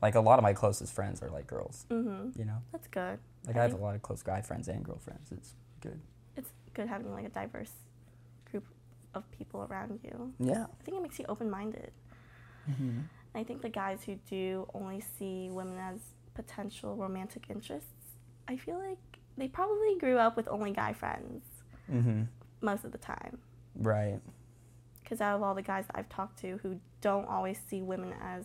[0.00, 1.84] Like a lot of my closest friends are like girls.
[1.90, 2.38] Mm-hmm.
[2.38, 3.18] You know, That's good.
[3.46, 5.30] like I I have a lot of close guy friends and girlfriends.
[5.30, 6.00] It's good.
[6.36, 7.72] It's good having like a diverse
[8.50, 8.64] group
[9.14, 10.32] of people around you.
[10.38, 10.64] Yeah.
[10.80, 11.90] I think it makes you open minded.
[12.70, 13.00] Mm-hmm.
[13.34, 16.00] I think the guys who do only see women as
[16.34, 17.88] potential romantic interests,
[18.48, 18.98] I feel like
[19.36, 21.42] they probably grew up with only guy friends
[21.92, 22.22] Mm-hmm.
[22.62, 23.38] most of the time.
[23.80, 24.20] Right.
[25.02, 28.14] Because out of all the guys that I've talked to who don't always see women
[28.22, 28.44] as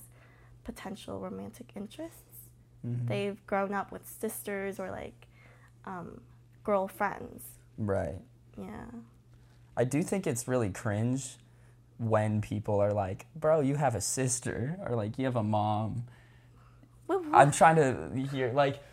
[0.63, 2.21] potential romantic interests,
[2.85, 3.07] Mm-hmm.
[3.07, 5.25] they've grown up with sisters or like
[5.85, 6.21] um,
[6.63, 7.43] girlfriends.
[7.79, 8.19] Right.
[8.57, 8.85] Yeah.
[9.75, 11.37] I do think it's really cringe
[11.97, 16.03] when people are like, "Bro, you have a sister," or like, "You have a mom."
[17.07, 18.83] What, I'm trying to hear like,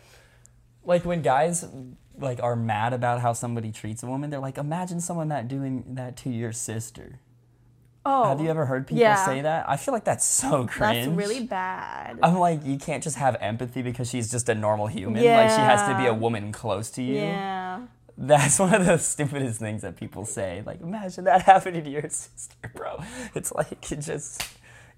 [0.85, 1.65] like when guys
[2.17, 5.95] like are mad about how somebody treats a woman, they're like, "Imagine someone that doing
[5.95, 7.19] that to your sister."
[8.05, 9.25] oh, Have you ever heard people yeah.
[9.25, 9.69] say that?
[9.69, 11.05] I feel like that's so cringe.
[11.05, 12.19] That's really bad.
[12.21, 15.23] I'm like, you can't just have empathy because she's just a normal human.
[15.23, 15.37] Yeah.
[15.37, 17.15] Like she has to be a woman close to you.
[17.15, 17.81] yeah.
[18.17, 20.63] That's one of the stupidest things that people say.
[20.65, 23.01] Like, imagine that happening to your sister, bro.
[23.33, 24.43] It's like it just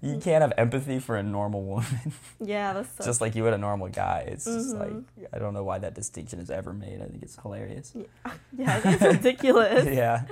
[0.02, 3.04] you can't have empathy for a normal woman, Yeah, that's so.
[3.04, 4.24] just like you would a normal guy.
[4.28, 4.78] It's just Mhm.
[4.80, 7.00] like I don't know why that distinction is ever made.
[7.02, 7.92] I think it's hilarious.
[7.94, 9.84] yeah, yeah it's ridiculous.
[9.90, 10.24] yeah,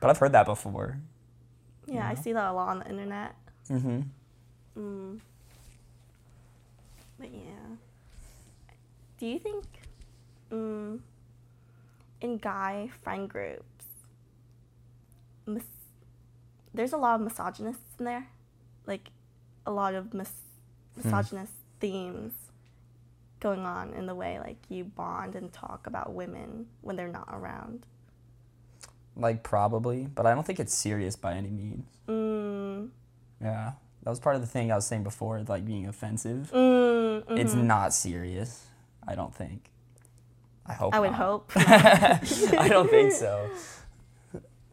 [0.00, 0.98] but I've heard that before.
[1.86, 3.34] Yeah, I see that a lot on the internet.
[3.68, 4.00] Mm-hmm.
[4.78, 5.20] Mm.
[7.18, 7.76] But yeah.
[9.18, 9.64] Do you think
[10.50, 10.98] mm,
[12.20, 13.84] in guy friend groups,
[15.46, 15.64] mis-
[16.72, 18.28] there's a lot of misogynists in there?
[18.86, 19.10] Like
[19.66, 20.32] a lot of mis-
[20.96, 22.32] misogynist themes
[23.40, 27.28] going on in the way like you bond and talk about women when they're not
[27.32, 27.86] around.
[29.16, 31.84] Like probably, but I don't think it's serious by any means.
[32.08, 32.88] Mm,
[33.40, 36.50] Yeah, that was part of the thing I was saying before, like being offensive.
[36.54, 37.64] mm, It's mhm.
[37.64, 38.66] not serious.
[39.06, 39.70] I don't think.
[40.66, 40.94] I hope.
[40.94, 41.16] I would not.
[41.16, 41.52] hope.
[41.56, 43.48] I don't think so.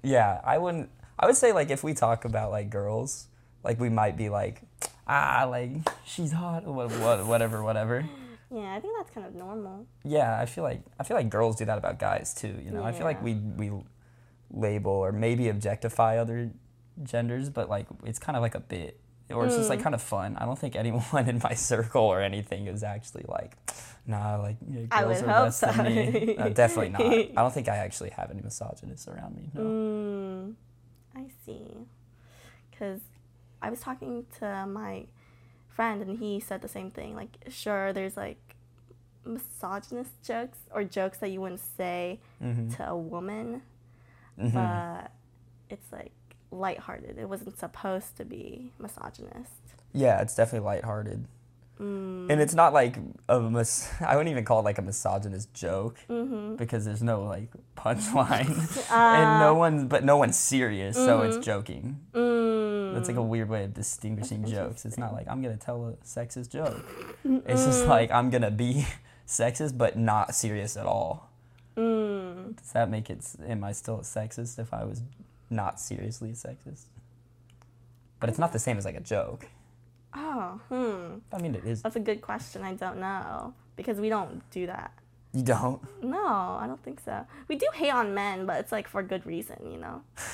[0.04, 0.90] Yeah, I wouldn't.
[1.20, 3.28] I would say like if we talk about like girls,
[3.68, 4.62] like we might be like,
[5.08, 5.72] ah, like
[6.06, 7.98] she's hot, or what, what, whatever, whatever.
[8.50, 9.86] Yeah, I think that's kind of normal.
[10.06, 12.56] Yeah, I feel like I feel like girls do that about guys too.
[12.64, 13.70] You know, I feel like we we
[14.52, 16.50] label or maybe objectify other
[17.04, 19.84] genders, but like it's kind of like a bit, or it's just like Mm.
[19.84, 20.38] kind of fun.
[20.40, 23.58] I don't think anyone in my circle or anything is actually like,
[24.08, 26.36] nah, like yeah, I girls are less than me.
[26.38, 26.44] so.
[26.44, 27.02] Uh, definitely not.
[27.38, 29.50] I don't think I actually have any misogynists around me.
[29.54, 29.62] No.
[29.62, 30.54] Mm,
[31.18, 31.68] I see.
[32.72, 33.02] Because
[33.62, 35.06] I was talking to my
[35.70, 37.16] friend and he said the same thing.
[37.16, 38.38] Like, sure, there's like
[39.26, 42.70] misogynist jokes or jokes that you wouldn't say Mm-hmm.
[42.76, 43.62] to a woman,
[44.40, 44.54] Mhm.
[44.54, 45.12] but
[45.70, 46.12] it's like
[46.52, 47.18] lighthearted.
[47.18, 49.52] It wasn't supposed to be misogynist.
[49.94, 51.26] Yeah, it's definitely lighthearted,
[51.80, 52.32] Mm.
[52.32, 52.98] and it's not like
[53.30, 56.56] a mis- I wouldn't even call it like a misogynist joke Mm-hmm.
[56.56, 58.50] because there's no like punchline.
[58.92, 61.44] Uh, and no one's but no one's serious so it's Mhm.
[61.44, 62.94] joking Mm.
[62.96, 65.86] that's like a weird way of distinguishing That's jokes it's not like i'm gonna tell
[65.90, 66.84] a sexist joke
[67.26, 67.44] Mm-mm.
[67.48, 68.88] it's just like i'm gonna be
[69.28, 71.30] sexist but not serious at all
[71.78, 72.56] Mm.
[72.58, 75.04] does that make it am i still a sexist if i was
[75.52, 76.86] not seriously a sexist
[78.20, 79.46] but it's not the same as like a joke
[80.20, 81.36] Oh, hmm.
[81.36, 82.64] i mean it is That's a good question.
[82.64, 84.92] I don't know because we don't do that.
[85.34, 86.26] You don't No,
[86.60, 87.26] I don't think so.
[87.48, 90.02] We do hate on men, but it's like for good reason, you know.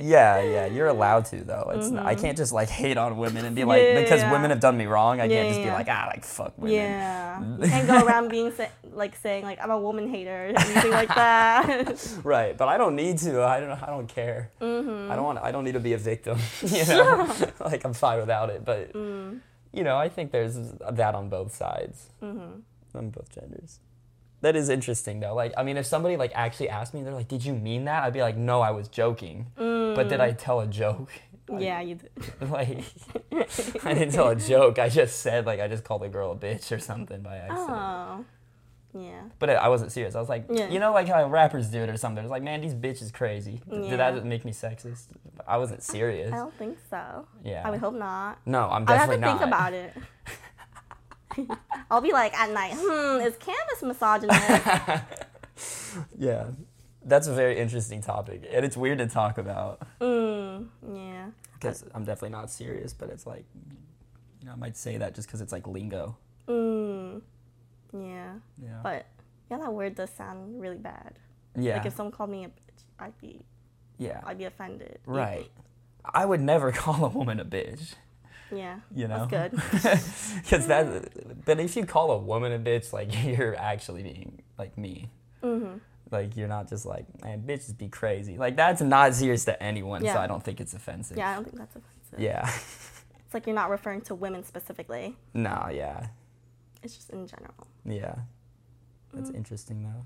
[0.00, 3.44] yeah yeah you're allowed to though it's not, i can't just like hate on women
[3.44, 4.32] and be like Yeah, because yeah.
[4.32, 6.72] women have done me wrong i Yeah, can't just be like ah like fuck women
[6.74, 10.58] yeah, you can't go around being sa- like saying like I'm a woman hater, or
[10.58, 12.16] anything like that.
[12.24, 13.42] Right, but I don't need to.
[13.42, 13.70] I don't.
[13.82, 14.50] I don't care.
[14.60, 15.10] mm-hmm.
[15.10, 15.38] I don't want.
[15.40, 16.38] I don't need to be a victim.
[16.62, 17.28] You know,
[17.60, 18.64] like I'm fine without it.
[18.64, 19.40] But Mm,
[19.72, 20.56] you know, I think there's
[21.00, 22.60] that on both sides, mm-hmm.
[22.98, 23.80] on both genders.
[24.46, 25.34] That is interesting though.
[25.34, 28.04] Like, I mean, if somebody like actually asked me, they're like, "Did you mean that?"
[28.04, 31.10] I'd be like, "No, I was joking." But did I tell a joke?
[31.48, 31.62] Mm.
[31.62, 32.10] Yeah, you did.
[32.50, 32.84] Like,
[33.84, 34.80] I didn't tell a joke.
[34.80, 37.70] I just said like I just called a girl a bitch or something by accident.
[37.70, 38.24] Oh,
[38.94, 39.22] yeah.
[39.38, 40.14] But I wasn't serious.
[40.16, 40.68] I was like, Yeah.
[40.68, 42.24] you know, like how rappers do it or something.
[42.24, 43.60] It's like, man, these bitches crazy.
[43.70, 43.96] Did Yeah.
[43.96, 45.06] that make me sexist?
[45.46, 46.32] I wasn't serious.
[46.32, 47.28] I don't think so.
[47.44, 47.62] Yeah.
[47.64, 48.38] I would hope not.
[48.44, 49.26] No, I'm definitely not.
[49.26, 49.48] I have to not.
[49.48, 49.92] think about it.
[51.90, 54.48] I'll be like at night, hmm, is Candace misogynist?
[56.18, 56.48] yeah,
[57.04, 61.26] that's a very interesting topic, and it's weird to talk about mm, yeah.
[61.54, 62.92] because I'm definitely not serious.
[62.92, 63.44] But it's like,
[64.40, 66.16] you know, I might say that just because it's like lingo.
[66.48, 67.22] Mm,
[67.92, 68.34] yeah.
[68.62, 68.80] Yeah.
[68.82, 69.06] But
[69.50, 71.18] yeah, that word does sound really bad.
[71.56, 71.76] yeah.
[71.76, 73.44] Like if someone called me a bitch, I'd be
[73.98, 74.20] yeah.
[74.24, 74.98] I'd be offended.
[75.06, 75.50] Right.
[76.04, 77.94] I would never call a woman a bitch.
[78.52, 78.80] Yeah.
[78.94, 79.26] You know.
[79.26, 80.02] That's good.
[80.42, 81.44] Because that.
[81.44, 85.10] But if you call a woman a bitch, like you're actually being like me.
[85.42, 85.78] hmm
[86.10, 88.36] Like you're not just like, man, bitches be crazy.
[88.38, 91.16] Like that's not serious to anyone, so I don't think it's offensive.
[91.16, 92.20] Yeah, I don't think that's offensive.
[92.20, 92.48] Yeah.
[93.26, 95.16] It's like you're not referring to women specifically.
[95.34, 96.06] no, yeah.
[96.84, 97.66] It's just in general.
[97.84, 98.14] Yeah.
[99.12, 100.04] That's interesting though.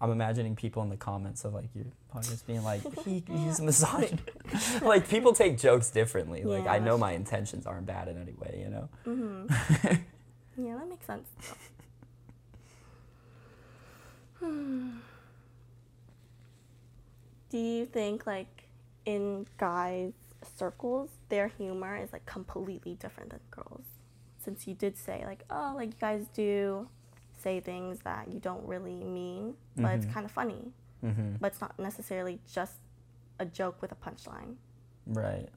[0.00, 4.22] I'm imagining people in the comments of like your podcast being like, he, he's misogynist.
[4.82, 6.44] like people take jokes differently.
[6.44, 8.88] Like I know my intentions aren't bad in any way, you know?
[9.04, 9.46] hmm
[10.56, 11.28] yeah, that makes sense.
[14.40, 14.90] Hmm.
[17.50, 18.64] Do you think like
[19.06, 20.12] in guys'
[20.56, 23.84] circles, their humor is like completely different than girls?
[24.38, 26.88] Since you did say like, oh, like you guys do
[27.44, 30.12] say things that you don't really mean, but it's Mhm.
[30.14, 30.72] kind of funny.
[31.04, 31.36] Mm-hmm.
[31.40, 32.74] But it's not necessarily just
[33.38, 34.56] a joke with a punchline.
[35.06, 35.48] Right.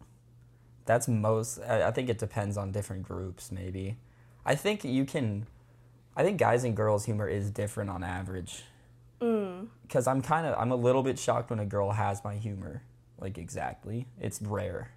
[0.86, 1.60] That's most.
[1.62, 3.52] I, think it depends on different groups.
[3.52, 3.98] Maybe.
[4.46, 5.48] I think you can.
[6.16, 8.64] I think guys and girls' humor is different on average.
[9.20, 9.70] Mm.
[9.82, 12.84] because I'm kind of I'm a little bit shocked when a girl has my humor,
[13.20, 14.06] like exactly.
[14.20, 14.92] It's rare.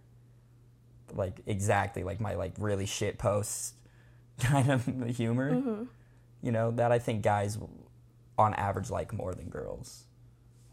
[1.15, 3.75] Like exactly like my like really shit post
[4.41, 4.85] kind of
[5.17, 5.53] humor.
[5.55, 5.85] Mm-hmm.
[6.43, 7.59] You know that I think guys,
[8.39, 10.05] on average, like more than girls,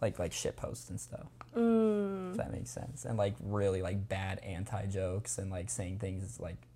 [0.01, 1.27] like like shit posts and stuff.
[1.56, 2.32] Mm.
[2.32, 6.39] If that makes sense, and like really like bad anti jokes and like saying things
[6.39, 6.67] like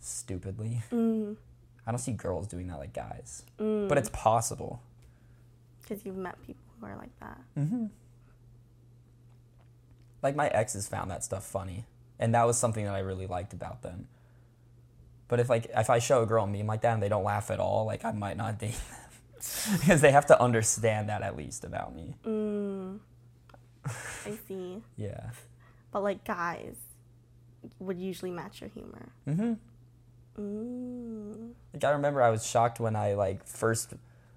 [0.00, 0.82] stupidly.
[0.90, 1.36] Mm.
[1.86, 3.88] I don't see girls doing that like guys, Mm.
[3.88, 4.80] but it's possible.
[5.82, 7.40] because you've met people who are like that.
[7.56, 7.86] Mm-hmm.
[10.22, 11.84] Like my exes found that stuff funny,
[12.18, 14.08] and that was something that I really liked about them.
[15.28, 17.24] But if like if I show a girl a meme like that and they don't
[17.24, 21.22] laugh at all, like I might not date them because they have to understand that
[21.22, 22.14] at least about me.
[22.24, 22.98] Mm.
[23.84, 24.82] I see.
[24.96, 25.30] Yeah.
[25.92, 26.76] But like guys
[27.80, 29.08] would usually match your humor.
[29.28, 29.52] Mm-hmm.
[30.38, 31.50] Mm.
[31.74, 33.94] Like I remember I was shocked when I like first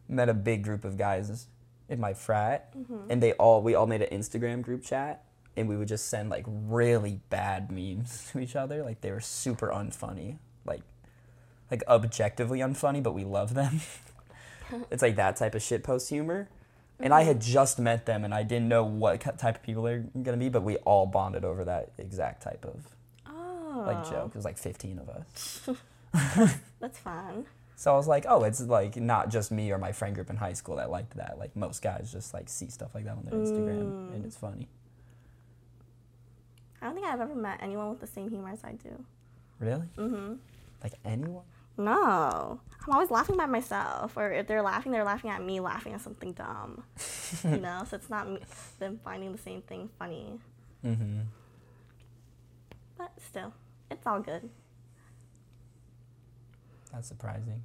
[0.07, 1.47] met a big group of guys
[1.87, 3.09] in my frat, Mm-hmm.
[3.11, 5.23] and they all we all made an Instagram group chat,
[5.57, 8.83] and we would just send like really bad memes to each other.
[8.83, 10.81] Like they were super unfunny, like
[11.71, 13.81] like objectively unfunny, but we love them.
[14.91, 16.49] it's like that type of shit post humor.
[17.01, 17.27] And I mm-hmm.
[17.29, 20.49] had just met them, and I didn't know what type of people they're gonna be,
[20.49, 22.85] but we all bonded over that exact type of
[23.79, 23.83] Oh.
[23.85, 24.29] like joke.
[24.29, 25.69] It was like fifteen of us.
[26.79, 27.45] That's fun.
[27.75, 30.35] So I was like, oh, it's like not just me or my friend group in
[30.35, 31.39] high school that liked that.
[31.39, 33.81] Like most guys just like see stuff like that on their Instagram
[34.13, 34.25] and mm.
[34.25, 34.67] it's funny.
[36.81, 39.05] I don't think I've ever met anyone with the same humor as I do.
[39.59, 39.87] Really?
[39.97, 40.33] Mm-hmm.
[40.83, 41.43] Like anyone?
[41.77, 42.59] No.
[42.85, 44.17] I'm always laughing by myself.
[44.17, 46.83] Or if they're laughing, they're laughing at me laughing at something dumb.
[47.43, 47.83] you know?
[47.89, 48.39] So it's not me,
[48.79, 50.39] them finding the same thing funny.
[50.85, 51.19] Mm-hmm.
[52.97, 53.53] But still,
[53.91, 54.49] it's all good.
[56.91, 57.63] That's surprising.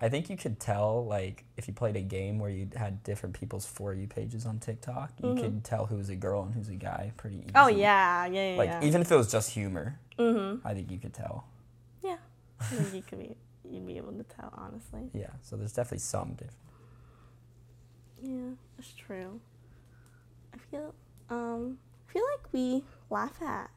[0.00, 3.34] I think you could tell, like, if you played a game where you had different
[3.38, 5.40] people's For You pages on TikTok, you Mhm.
[5.40, 7.50] could tell who's a girl and who's a guy pretty easy.
[7.56, 8.24] Oh, yeah.
[8.26, 8.84] Yeah, yeah, Like, yeah.
[8.84, 10.66] even if it was just humor, mm-hmm.
[10.66, 11.46] I think you could tell.
[12.02, 12.16] Yeah.
[12.60, 13.36] I think you could be,
[13.70, 15.10] you'd be able to tell, honestly.
[15.14, 16.56] Yeah, so there's definitely some difference.
[18.22, 19.40] Yeah, that's true.
[20.52, 20.94] I feel
[21.30, 21.78] um
[22.08, 23.70] I feel like we laugh at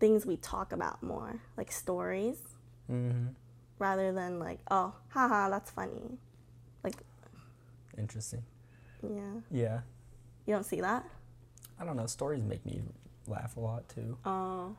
[0.00, 2.38] things we talk about more, like stories,
[2.90, 3.28] Mm-hmm.
[3.78, 6.18] rather than like, oh, haha, that's funny.
[6.82, 6.96] Like.
[7.96, 8.42] Interesting.
[9.02, 9.40] Yeah.
[9.50, 9.80] Yeah.
[10.46, 11.04] You don't see that?
[11.80, 12.06] I don't know.
[12.06, 12.82] Stories make me
[13.26, 14.18] laugh a lot, too.
[14.24, 14.76] Oh.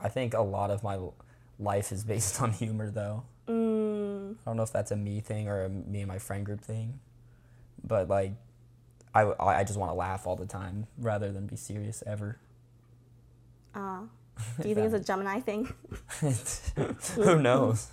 [0.00, 0.98] I think a lot of my
[1.58, 3.24] life is based on humor, though.
[3.48, 4.32] Mm.
[4.44, 6.60] I don't know if that's a me thing or a me and my friend group
[6.60, 6.98] thing,
[7.84, 8.32] but like,
[9.14, 12.38] I, I just want to laugh all the time rather than be serious ever.
[13.74, 14.00] Uh,
[14.60, 15.72] do you think it's a Gemini thing?
[17.14, 17.88] Who knows?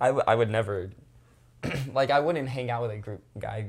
[0.00, 0.90] I, w- I would never,
[1.92, 3.66] like, I wouldn't hang out with a group guy,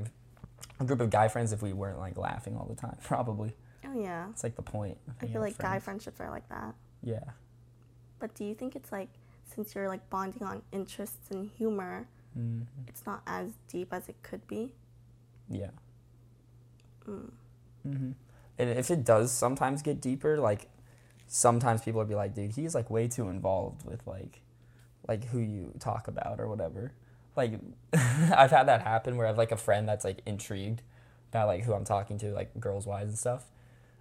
[0.80, 2.98] a group of guy friends if we weren't like laughing all the time.
[3.04, 3.54] Probably,
[3.86, 4.30] Oh yeah.
[4.32, 4.98] it's like the point.
[5.22, 6.74] I feel like with guy friendships are like that.
[7.04, 7.20] Yeah.
[8.20, 9.10] But do you think it's like
[9.46, 14.16] since you're like bonding on interests and humor, hmm it's not as deep as it
[14.24, 14.72] could be?
[15.50, 15.72] Yeah.
[17.08, 17.32] Mm.
[17.84, 18.12] hmm
[18.58, 20.68] And if it does sometimes get deeper, like
[21.28, 24.42] sometimes people would be like, dude, he's like way too involved with like,
[25.08, 26.94] like who you talk about or whatever.
[27.36, 27.60] Like,
[27.94, 30.82] I've had that happen where I have like a friend that's like intrigued
[31.32, 33.46] about like who I'm talking to, like girls wise and stuff.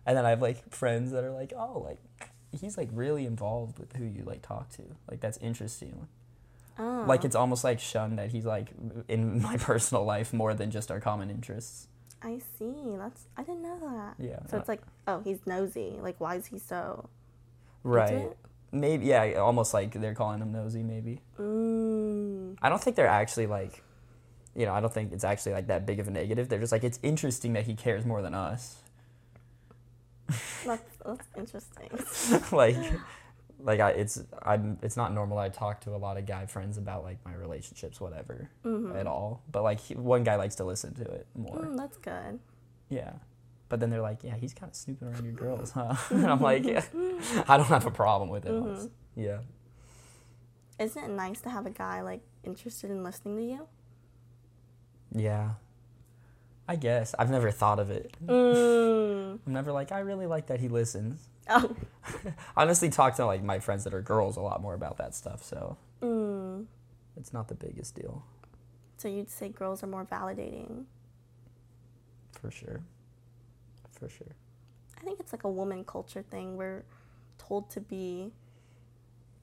[0.07, 3.79] And then I have like friends that are like, oh, like he's like really involved
[3.79, 4.83] with who you like talk to.
[5.11, 6.09] Like that's interesting.
[6.79, 7.05] Oh.
[7.07, 8.69] Like it's almost like shunned that he's like
[9.09, 11.89] in my personal life more than just our common interests.
[12.23, 12.73] I see.
[12.97, 14.25] That's I didn't know that.
[14.25, 14.39] Yeah.
[14.51, 15.99] So it's like, oh, he's nosy.
[16.01, 17.09] Like, why is he so?
[17.83, 18.33] right.
[18.73, 20.83] Maybe yeah, almost like they're calling him nosy.
[20.83, 22.57] Maybe Mm.
[22.61, 23.85] I don't think they're actually like,
[24.57, 26.49] you know, I don't think it's actually like that big of a negative.
[26.49, 28.77] They're just like it's interesting that he cares more than us.
[30.65, 31.91] That's that's interesting.
[32.57, 32.77] like,
[33.61, 35.39] like I, it's I'm it's not normal.
[35.39, 38.97] I talk to a lot of guy friends about like my relationships, whatever, Mhm.
[38.99, 39.43] at all.
[39.53, 41.59] But like he, one guy likes to listen to it more.
[41.59, 42.39] Mm, that's good.
[42.89, 43.13] Yeah.
[43.69, 45.95] But then they're like, yeah, he's kind of snooping around your girls, huh?
[46.11, 46.85] and I'm like, yeah,
[47.49, 48.53] I don't have a problem with it.
[48.53, 48.91] Mhm.
[49.17, 49.39] Yeah.
[50.79, 53.69] Isn't it nice to have a guy like interested in listening to you?
[55.15, 55.51] Yeah.
[56.67, 57.15] I guess.
[57.19, 58.17] I've never thought of it.
[58.25, 59.39] Mm.
[59.47, 61.29] I'm never like, I really like that he listens.
[61.49, 61.75] Oh.
[62.57, 65.43] Honestly talk to like my friends that are girls a lot more about that stuff,
[65.43, 66.67] so Mm.
[67.17, 68.25] it's not the biggest deal
[68.99, 70.85] So you'd say girls are more validating.
[72.33, 72.81] for sure.
[73.93, 74.35] For sure.
[74.99, 76.57] I think it's like a woman culture thing.
[76.57, 76.85] We're
[77.39, 78.33] told to be,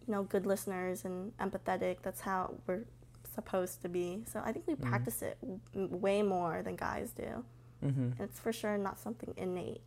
[0.07, 1.97] you know, good listeners and empathetic.
[2.01, 2.85] That's how we're
[3.33, 4.23] supposed to be.
[4.31, 4.81] So I think we Mhm.
[4.81, 7.43] practice it w- way more than guys do.
[7.83, 8.01] Mm-hmm.
[8.11, 9.81] And it's for sure not something innate.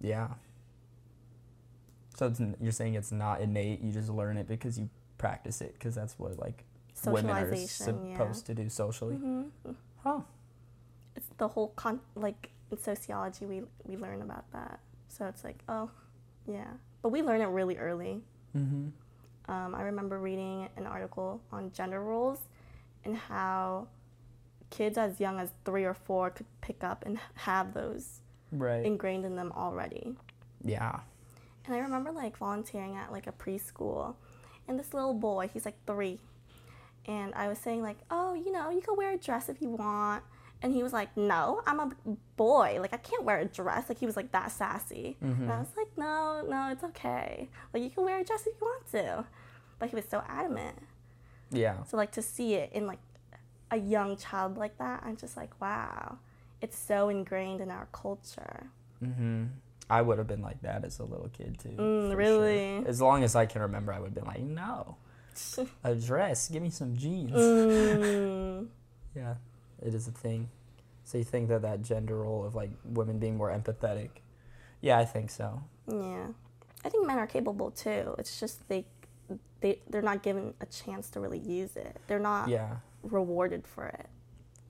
[0.00, 0.34] Yeah.
[2.16, 3.80] So it's, you're saying it's not innate.
[3.80, 4.88] You just learn it because you
[5.18, 6.64] practice it because that's what like
[7.06, 8.16] women are Socialization, yeah.
[8.18, 9.16] supposed to do socially.
[9.16, 9.42] hmm
[10.02, 10.20] Huh.
[11.16, 14.78] It's the whole con like in sociology we we learn about that.
[15.08, 15.90] So it's like oh,
[16.46, 16.72] yeah,
[17.02, 18.22] but we learn it really early.
[18.56, 18.88] Mm-hmm.
[19.48, 22.38] Um, I remember reading an article on gender roles
[23.04, 23.88] and how
[24.70, 28.20] kids as young as three or four could pick up and have those
[28.52, 28.84] Right.
[28.86, 30.14] ingrained in them already.
[30.62, 31.00] yeah.
[31.66, 34.14] And I remember like volunteering at like a preschool,
[34.68, 36.18] and this little boy, he's like three,
[37.06, 39.70] and I was saying like, oh, you know, you can wear a dress if you
[39.70, 40.22] want,
[40.62, 41.90] and he was like, no, I'm a
[42.36, 43.88] boy, like I can't wear a dress.
[43.88, 47.48] Like he was like that sassy, and I was like, no, no, it's okay.
[47.72, 49.24] Like you can wear a dress if you want to,
[49.78, 50.76] but he was so adamant.
[51.50, 51.82] Yeah.
[51.84, 53.00] So like to see it in like
[53.70, 56.18] a young child like that, I'm just like, wow,
[56.60, 58.68] it's so ingrained in our culture.
[59.02, 59.44] Mm-hmm.
[59.90, 61.76] I would have been like that as a little kid too.
[61.76, 62.78] Mm, really?
[62.80, 62.88] Sure.
[62.88, 64.96] As long as I can remember, I would have been like, no,
[65.84, 66.48] a dress.
[66.48, 67.32] Give me some jeans.
[67.32, 68.66] mm.
[69.14, 69.34] Yeah,
[69.84, 70.48] it is a thing.
[71.04, 74.10] So you think that that gender role of like women being more empathetic?
[74.80, 75.62] Yeah, I think so.
[75.86, 76.28] Yeah,
[76.84, 78.14] I think men are capable too.
[78.18, 78.86] It's just they
[79.60, 81.96] they they're not given a chance to really use it.
[82.06, 82.76] They're not Yeah.
[83.02, 84.06] rewarded for it.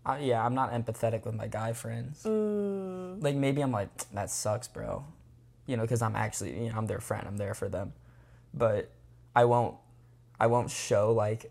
[0.06, 2.24] Uh, yeah, I'm not empathetic with my guy friends.
[2.24, 3.22] Mm.
[3.22, 5.04] Like maybe I'm like that sucks, bro.
[5.66, 7.26] You know, because I'm actually you know I'm their friend.
[7.26, 7.92] I'm there for them,
[8.52, 8.90] but
[9.34, 9.76] I won't.
[10.40, 11.50] I won't show like.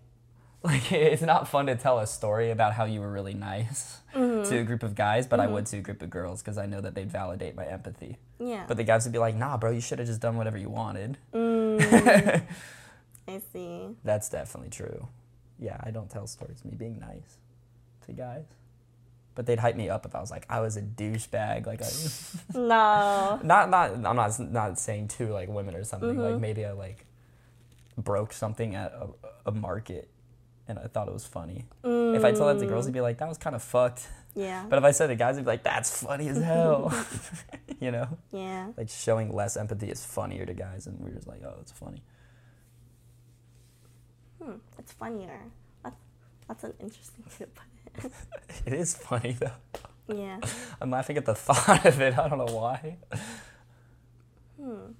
[0.73, 4.57] Like it's not fun to tell a story about how you were really nice to
[4.59, 6.79] a group of guys, but I would to a group of girls because I know
[6.79, 8.15] that they'd validate my empathy.
[8.39, 8.63] Yeah.
[8.65, 10.69] But the guys would be like, "Nah, bro, you should have just done whatever you
[10.69, 12.43] wanted." Mm.
[13.27, 13.89] I see.
[14.05, 15.09] That's definitely true.
[15.59, 17.37] Yeah, I don't tell stories of me being nice
[18.05, 18.45] to guys.
[19.35, 21.65] But they'd hype me up if I was like I was a douchebag.
[21.65, 21.89] Like I
[22.57, 23.39] No.
[23.43, 26.11] not not I'm not not saying to like women or something.
[26.11, 26.21] Mm-hmm.
[26.21, 27.05] Like maybe I like
[27.97, 29.09] broke something at a,
[29.49, 30.09] a market
[30.67, 31.65] and I thought it was funny.
[31.83, 34.65] If I told that to girls, they'd be like, "That was kind of fucked." Yeah.
[34.69, 36.91] But if I said to guys, they'd be like, "That's funny as hell."
[37.79, 38.69] you know, yeah.
[38.77, 42.01] like showing less empathy is funnier to guys, and we're just like, "Oh, it's funny."
[44.41, 44.55] Hmm.
[44.79, 45.39] It's funnier.
[45.83, 45.95] That's
[46.47, 48.11] that's an interesting way to put it.
[48.65, 49.51] It is funny though.
[50.13, 50.39] yeah.
[50.81, 52.17] I'm laughing at the thought of it.
[52.17, 52.97] I don't know why.
[54.59, 54.91] Hmm.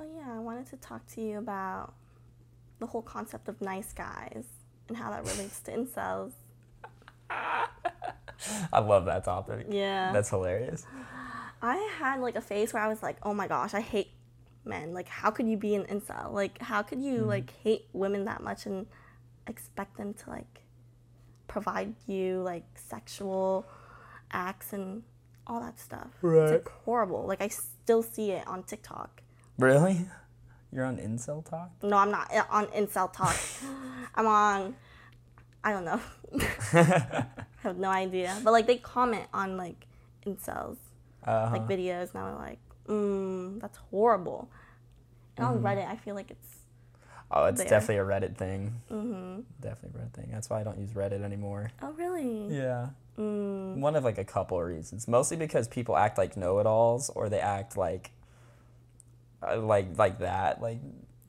[0.00, 1.94] Oh yeah, I wanted to talk to you about
[2.78, 4.44] the whole concept of nice guys
[4.88, 6.32] and how that relates to incels.
[7.30, 9.66] I love that topic.
[9.70, 10.12] Yeah.
[10.12, 10.86] That's hilarious.
[11.60, 14.12] I had like a phase where I was like, "Oh my gosh, I hate
[14.64, 14.94] men.
[14.94, 16.32] Like how could you be an incel?
[16.32, 17.28] Like how could you mm-hmm.
[17.28, 18.86] like hate women that much and
[19.46, 20.60] expect them to like
[21.48, 23.66] provide you like sexual
[24.30, 25.02] acts and
[25.46, 26.08] all that stuff.
[26.22, 27.26] It's like horrible.
[27.26, 29.22] Like I still see it on TikTok.
[29.58, 30.06] Really?
[30.72, 31.70] You're on incel talk?
[31.82, 33.36] No, I'm not uh, on incel talk.
[34.14, 34.76] I'm on
[35.64, 36.00] I don't know.
[36.72, 37.26] I
[37.62, 38.36] have no idea.
[38.44, 39.86] But like they comment on like
[40.26, 40.76] incels
[41.26, 44.48] Uh, like videos and I'm like, mm, that's horrible.
[45.36, 46.48] And on Reddit I feel like it's
[47.30, 47.68] oh, it's there.
[47.70, 48.74] definitely a Reddit thing.
[48.90, 49.40] mm-hmm.
[49.60, 50.28] Definitely a Reddit thing.
[50.32, 51.70] That's why I don't use Reddit anymore.
[51.82, 52.54] Oh really?
[52.54, 52.88] Yeah.
[53.18, 55.08] Mm, One of like a couple of reasons.
[55.08, 58.12] Mostly because people act like know-it-alls, or they act like,
[59.46, 60.60] uh, like like that.
[60.62, 60.80] Like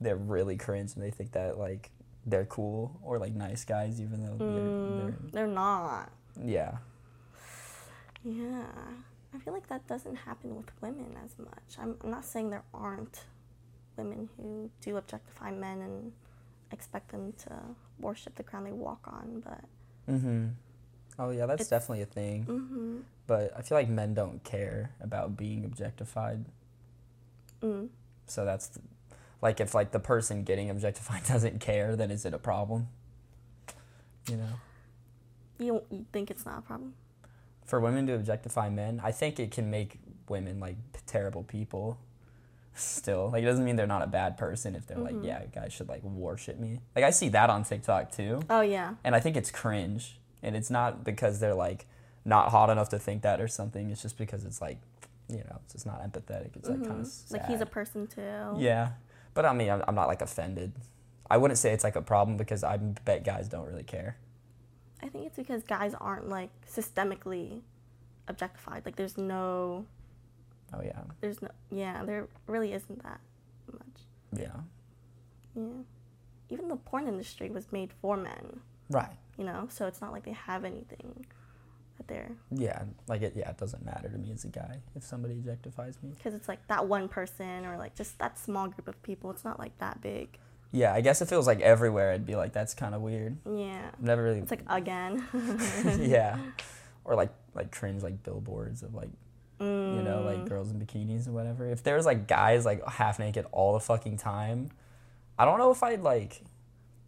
[0.02, 1.92] they're really cringe, and they think that like
[2.26, 6.12] they're cool or like nice guys, even though mm, they're, they're not.
[6.44, 6.78] yeah.
[8.24, 8.64] Yeah.
[9.34, 11.78] I feel like that doesn't happen with women as much.
[11.80, 13.26] I'm, I'm not saying there aren't
[13.96, 16.12] women who do objectify men and
[16.72, 17.52] expect them to
[18.00, 19.64] worship the ground they walk on, but
[20.12, 20.48] Mm-hmm.
[21.20, 22.46] Oh yeah, that's definitely a thing.
[22.46, 22.98] mm-hmm.
[23.28, 26.46] But I feel like men don't care about being objectified.
[27.62, 27.88] mm.
[28.30, 28.82] So that's the,
[29.42, 32.88] like if like the person getting objectified doesn't care, then is it a problem?
[34.30, 34.54] You know,
[35.58, 36.94] you you think it's not a problem?
[37.70, 40.76] for women to objectify men, I think it can make women like
[41.06, 42.00] terrible people.
[42.74, 45.26] Still, like it doesn't mean they're not a bad person if they're like, mm-hmm.
[45.26, 46.80] yeah, guys should like worship me.
[46.96, 48.94] Like I see that on TikTok too, Oh yeah.
[49.04, 50.18] and I think it's cringe.
[50.42, 51.86] And it's not because they're like
[52.24, 53.90] not hot enough to think that or something.
[53.90, 54.78] It's just because it's like,
[55.30, 56.56] you know, it's just not empathetic.
[56.56, 57.34] It's like kind of Mm-hmm.
[57.36, 58.56] Like he's a person too.
[58.58, 58.92] Yeah,
[59.34, 60.74] but I mean, I'm, I'm not like offended.
[61.30, 64.18] I wouldn't say it's like a problem because I bet guys don't really care.
[65.02, 67.62] I think it's because guys aren't like systemically
[68.28, 68.84] objectified.
[68.86, 69.86] Like there's no
[70.74, 71.02] Oh yeah.
[71.22, 73.20] There's no, yeah, there really isn't that
[73.72, 74.04] much.
[74.36, 74.62] Yeah.
[75.56, 75.84] Yeah.
[76.50, 78.60] Even the porn industry was made for men,
[78.90, 79.16] Right.
[79.38, 81.26] you know, so it's not like they have anything
[82.00, 82.84] that they're, Yeah.
[83.08, 83.34] Like it.
[83.36, 83.50] Yeah.
[83.52, 86.12] It doesn't matter to me as a guy if somebody objectifies me.
[86.18, 89.30] because it's like that one person or like just that small group of people.
[89.32, 90.38] It's not like that big.
[90.72, 90.94] Yeah.
[90.94, 93.38] I guess if it was like everywhere, I'd be like, that's kind of weird.
[93.46, 93.92] Yeah.
[94.00, 94.40] Never really.
[94.40, 95.24] It's like again.
[96.00, 96.40] yeah.
[97.06, 99.10] Or like like cringe like billboards of like
[99.60, 100.26] you know Mm.
[100.26, 101.70] like girls in bikinis or whatever.
[101.70, 104.70] If there was like guys like half naked all the fucking time,
[105.38, 106.42] I don't know if I'd like.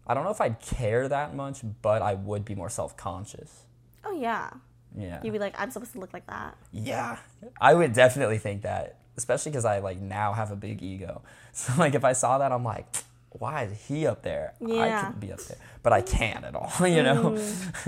[0.07, 3.65] I don't know if I'd care that much, but I would be more self conscious.
[4.03, 4.49] Oh yeah.
[4.97, 5.19] Yeah.
[5.23, 6.57] You'd be like, I'm supposed to look like that.
[6.71, 7.17] Yeah,
[7.59, 11.21] I would definitely think that, especially because I like now have a big ego.
[11.53, 12.85] So like if I saw that, I'm like,
[13.31, 14.53] why is he up there?
[14.61, 15.05] I Yeah.
[15.11, 16.71] could be up there, but I can't at all.
[16.87, 17.37] You know.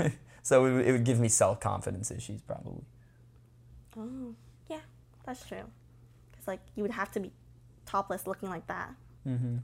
[0.43, 2.83] so it, would- it would give me self confidence issues probably.
[3.97, 4.35] Oh,
[4.69, 4.79] yeah,
[5.25, 5.63] that's true.
[6.31, 7.31] Because like you would have to be
[7.85, 8.93] topless looking like that.
[9.27, 9.57] Mm-hmm.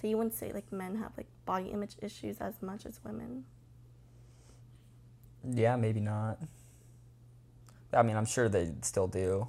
[0.00, 3.44] So you wouldn't say like men have like body image issues as much as women.
[5.48, 6.38] Yeah, maybe not.
[7.92, 9.48] I mean, I'm sure they still do.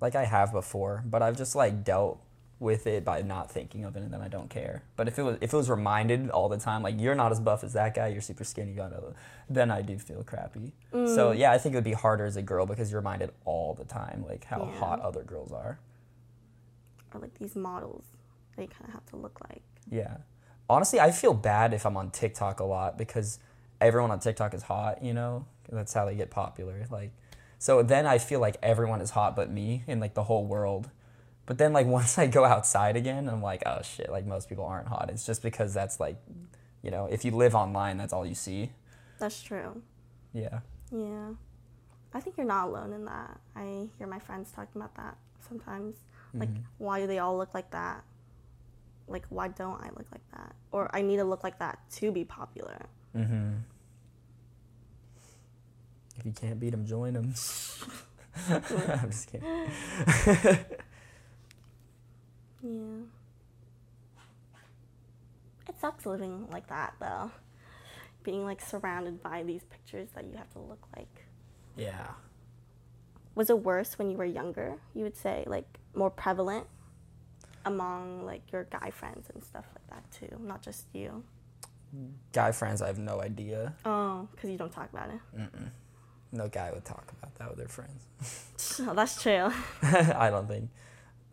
[0.00, 2.20] Like I have before, but I've just like dealt
[2.58, 4.82] with it by not thinking of it, and then I don't care.
[4.96, 7.40] But if it was if it was reminded all the time, like you're not as
[7.40, 9.14] buff as that guy, you're super skinny, you gotta,
[9.48, 10.72] then I do feel crappy.
[10.92, 11.38] So mm.
[11.38, 13.84] yeah, I think it would be harder as a girl because you're reminded all the
[13.84, 14.78] time, like how Yeah.
[14.78, 15.78] hot other girls are.
[17.14, 18.04] Or like these models
[18.56, 19.62] that you kind of have to look like.
[19.90, 20.18] Yeah.
[20.68, 23.38] Honestly, I feel bad if I'm on TikTok a lot because
[23.80, 25.46] everyone on TikTok is hot, you know?
[25.70, 26.86] That's how they get popular.
[26.90, 27.12] Like
[27.58, 30.90] so then I feel like everyone is hot but me in like the whole world.
[31.46, 34.64] But then like once I go outside again, I'm like, oh shit, like most people
[34.64, 35.10] aren't hot.
[35.12, 36.16] It's just because that's like,
[36.82, 38.72] you know, if you live online, that's all you see.
[39.18, 39.82] That's true.
[40.32, 40.60] Yeah.
[40.92, 41.30] Yeah.
[42.12, 43.40] I think you're not alone in that.
[43.54, 45.16] I hear my friends talking about that
[45.48, 45.96] sometimes.
[46.34, 46.62] Like, mm-hmm.
[46.78, 48.04] why do they all look like that?
[49.08, 50.54] Like, why don't I look like that?
[50.70, 52.86] Or I need to look like that to be popular.
[53.16, 53.50] Mm-hmm.
[56.18, 57.34] If you can't beat them, join them.
[58.48, 59.70] I'm just kidding.
[62.62, 63.02] Yeah.
[65.68, 67.30] It sucks living like that, though.
[68.24, 71.26] Being like surrounded by these pictures that you have to look like.
[71.76, 72.08] Yeah.
[73.34, 74.76] Was it worse when you were younger?
[74.94, 76.66] You would say, like, more prevalent
[77.64, 81.24] among like your guy friends and stuff like that too, not just you.
[82.32, 83.74] Guy friends, I have no idea.
[83.84, 85.20] Oh, because you don't talk about it.
[85.38, 85.70] Mm-mm.
[86.32, 88.04] No guy would talk about that with their friends.
[88.80, 89.50] Oh, that's true.
[89.82, 90.70] I don't think.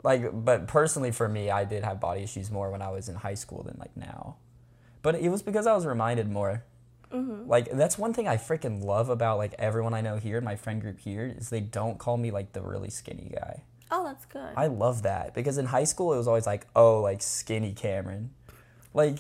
[0.04, 3.16] Like, but personally for me, I did have body issues more when I was in
[3.16, 4.36] high school than like now.
[5.02, 6.64] But it was because I was reminded more.
[7.12, 7.48] Mm-hmm.
[7.50, 10.82] Like that's one thing I freaking love about like everyone I know here, my friend
[10.82, 13.64] group here, is they don't call me like the really skinny guy.
[13.92, 14.54] Oh, that's good.
[14.58, 18.32] I love that because in high school it was always like, oh, like skinny Cameron.
[18.94, 19.18] Like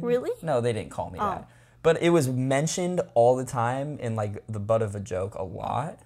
[0.00, 0.30] Really?
[0.42, 1.30] No, they didn't call me Oh.
[1.30, 1.48] that.
[1.82, 5.44] But it was mentioned all the time in like the butt of a joke a
[5.44, 6.00] lot,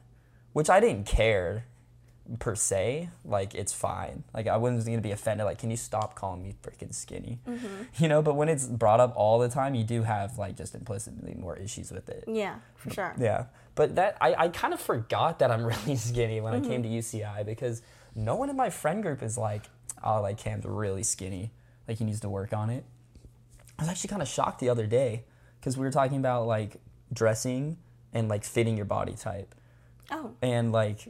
[0.53, 1.65] which I didn't care
[2.39, 3.09] per se.
[3.25, 4.25] Like it's fine.
[4.35, 5.47] Like I wasn't gonna be offended.
[5.47, 7.39] Like, can you stop calling me freaking skinny?
[7.49, 7.67] Mm-hmm.
[8.03, 8.21] You know.
[8.21, 11.57] But when it's brought up all the time, you do have like just implicitly more
[11.57, 12.25] issues with it.
[12.29, 13.15] yeah, for sure.
[13.19, 13.47] Yeah.
[13.75, 16.89] But that I, I kind of forgot that I'm really skinny when I came to
[16.91, 17.17] Mm-hmm.
[17.17, 17.81] UCI because
[18.15, 19.65] no one in my friend group is like,
[20.05, 21.53] oh, like Cam's really skinny.
[21.89, 22.85] Like he needs to work on it.
[23.81, 25.25] I was actually kind of shocked the other day
[25.59, 26.77] because we were talking about like
[27.13, 27.79] dressing
[28.13, 29.55] and like fitting your body type.
[30.11, 31.07] Oh, And like,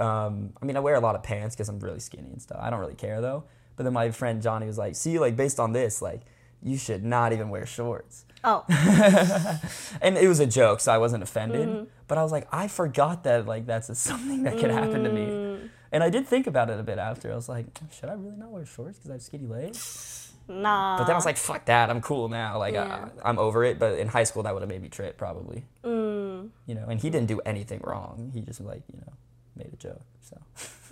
[0.00, 2.58] um, I mean, I wear a lot of pants because I'm really skinny and stuff.
[2.62, 3.44] I don't really care though.
[3.76, 6.22] But then my friend Johnny was like, see, like based on this, like
[6.62, 8.24] you should not even wear shorts.
[8.42, 8.64] oh,
[10.00, 11.68] and it was a joke, so I wasn't offended.
[11.68, 11.84] Mm-hmm.
[12.08, 15.12] But I was like, I forgot that like that's a, something that could happen to
[15.12, 15.26] me.
[15.26, 15.68] Mm.
[15.92, 17.30] And I did think about it a bit after.
[17.30, 20.32] I was like, should I really not wear shorts because I have skinny legs?
[20.48, 20.98] Nah.
[20.98, 22.58] But then I was like, fuck that, I'm cool now.
[22.58, 23.08] Like Yeah.
[23.22, 23.78] I, I'm over it.
[23.78, 25.64] but in high school, that would have made me trip probably.
[25.84, 28.30] mm, You know, and he didn't do anything wrong.
[28.34, 29.12] He just like you know
[29.56, 30.02] made a joke.
[30.20, 30.36] So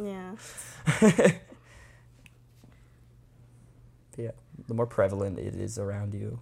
[0.04, 0.34] yeah,
[4.16, 4.30] yeah,
[4.68, 6.40] the more prevalent it is around you,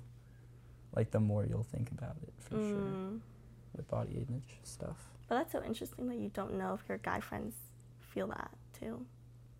[0.95, 3.21] like the more you'll think about it for sure mm.
[3.77, 4.97] with body image stuff.
[5.29, 7.55] But that's so interesting that you don't know if your guy friends
[8.01, 9.07] feel that too.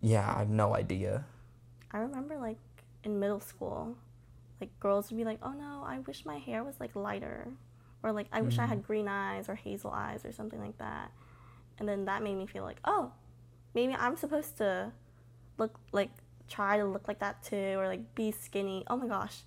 [0.01, 1.23] Yeah, I have no idea.
[1.91, 2.57] I remember like
[3.03, 3.95] in middle school,
[4.59, 7.47] like girls would be like, "Oh no, I wish my hair was like lighter,"
[8.03, 11.11] or like, "I wish I had green eyes or hazel eyes or something like that,"
[11.79, 13.11] and then that made me feel like, "Oh,
[13.73, 14.91] maybe I'm supposed to
[15.57, 16.11] look like
[16.47, 19.41] try to look like that too, or like be skinny." Oh my gosh,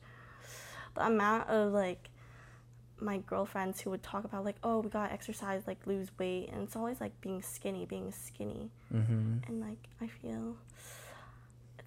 [0.94, 2.10] the amount of like
[3.00, 6.62] my girlfriends who would talk about like, oh, we gotta exercise, like lose weight, and
[6.62, 9.38] it's always like being skinny, being skinny, Mm-hmm.
[9.48, 10.56] and like I feel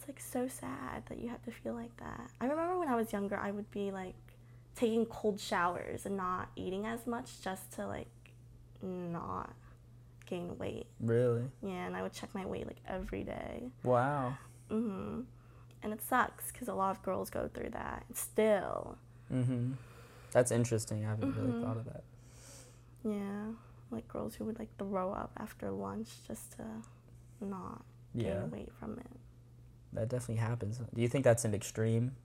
[0.07, 2.29] it's like so sad that you have to feel like that.
[2.39, 4.15] I remember when I was younger, I would be like
[4.75, 8.07] taking cold showers and not eating as much just to like
[8.81, 9.53] not
[10.25, 10.87] gain weight.
[10.99, 11.43] Really?
[11.61, 13.69] Yeah, and I would check my weight like every day.
[13.83, 14.37] Wow.
[14.69, 15.25] Mhm.
[15.83, 18.97] And it sucks because a lot of girls go through that still.
[19.31, 19.73] Mm-hmm.
[20.31, 21.05] That's interesting.
[21.05, 21.63] I haven't really Mhm.
[21.63, 22.03] thought of that.
[23.03, 23.51] Yeah,
[23.91, 26.65] like girls who would like throw up after lunch just to
[27.39, 27.83] not
[28.13, 29.19] Yeah, gain weight from it.
[29.93, 30.77] That definitely happens.
[30.93, 32.15] Do you think that's an extreme?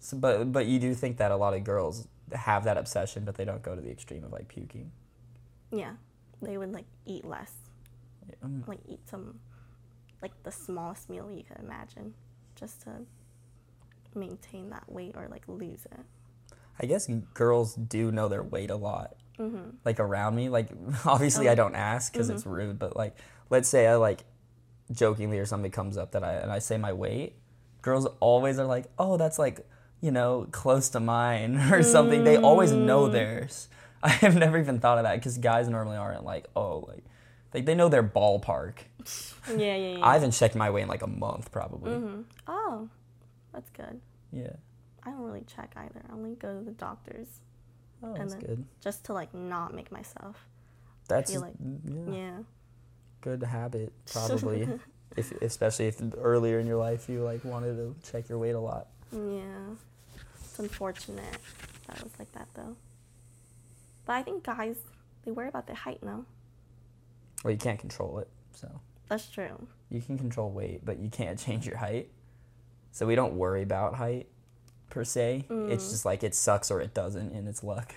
[0.00, 3.36] So, but but you do think that a lot of girls have that obsession, but
[3.36, 4.90] they don't go to the extreme of like puking.
[5.70, 5.92] Yeah,
[6.40, 7.52] they would like eat less,
[8.44, 8.66] Mm.
[8.66, 9.38] like eat some,
[10.22, 12.14] like the smallest meal you could imagine,
[12.54, 12.90] just to
[14.14, 16.00] maintain that weight or like lose it.
[16.80, 19.14] I guess girls do know their weight a lot.
[19.38, 19.74] Mhm.
[19.84, 20.68] Like around me, like
[21.04, 21.56] obviously I Oh.
[21.56, 23.16] don't ask because it's rude, but like
[23.50, 24.24] let's say I like
[24.90, 27.36] jokingly or something comes up that I and I say my weight,
[27.82, 29.66] girls always are like, "Oh, that's like
[30.00, 32.24] you know close to mine" or something.
[32.24, 33.68] They always know theirs.
[34.02, 37.04] I have never even thought of that because guys normally aren't like, "Oh, like."
[37.54, 38.78] Like they know their ballpark.
[39.50, 40.06] Yeah, yeah, yeah.
[40.06, 41.90] I haven't checked my weight in like a month, probably.
[41.90, 42.24] Mhm.
[42.46, 42.88] Oh,
[43.52, 44.00] that's good.
[44.30, 44.52] Yeah.
[45.02, 46.00] I don't really check either.
[46.08, 47.26] I only go to the doctors
[48.02, 48.64] Oh, And that's then- good.
[48.80, 50.46] just to like not make myself.
[51.08, 52.38] That's feel like- yeah, Yeah.
[53.22, 54.68] Good habit, probably.
[55.16, 58.60] if especially if earlier in your life you like wanted to check your weight a
[58.60, 58.88] lot.
[59.12, 59.74] Yeah.
[60.44, 61.38] It's unfortunate
[61.86, 62.76] that it was like that though.
[64.04, 64.76] But I think guys,
[65.24, 66.24] they worry about their height now.
[67.44, 68.68] Well, you can't control it, so
[69.08, 69.66] That's true.
[69.90, 72.10] you can control weight, but you can't change your height.
[72.92, 74.28] So we don't worry about height
[74.90, 75.46] per se.
[75.48, 75.90] It's Mm.
[75.90, 77.94] just like it sucks or it doesn't, and it's luck.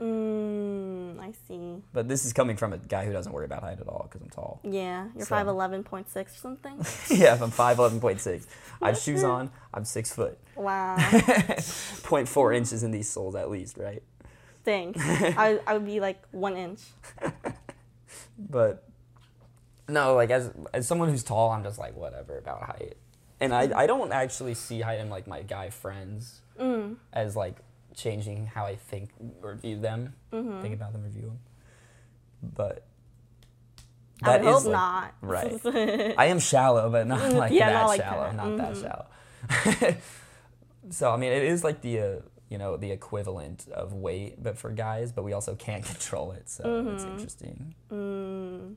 [0.00, 0.85] Mm,
[1.20, 1.82] I see.
[1.92, 4.22] But this is coming from a guy who doesn't worry about height at all because
[4.22, 4.60] I'm tall.
[4.62, 6.76] Yeah, you're five eleven point six or something.
[7.18, 8.46] yeah, if I'm five eleven point six,
[8.82, 9.50] I have shoes on.
[9.74, 10.96] I'm six foot, wow.
[11.00, 14.02] 0.4 inches in these soles at least, right?
[14.64, 14.94] Dang.
[14.98, 16.80] I I would be like one inch.
[18.38, 18.84] But
[19.88, 22.96] no, like as as someone who's tall, I'm just like whatever about height,
[23.40, 26.96] and I I don't actually see height in like my guy friends Mm.
[27.12, 27.56] as like
[27.96, 29.10] changing how I think
[29.42, 30.62] or view them, Mm-hmm.
[30.62, 31.38] think about them or view them.
[32.42, 32.86] But
[34.22, 35.14] I that is, hope like- not.
[35.20, 36.14] right.
[36.18, 38.34] I am shallow, but not like Yeah, that not like shallow, that.
[38.36, 38.82] not that Mhm.
[38.82, 39.96] shallow.
[40.90, 42.14] so I mean, it is like the uh,
[42.48, 46.48] you know the equivalent of weight, but for guys, but we also can't control it,
[46.48, 46.62] so
[46.94, 47.10] it's Mhm.
[47.12, 47.74] interesting.
[47.90, 48.74] mm.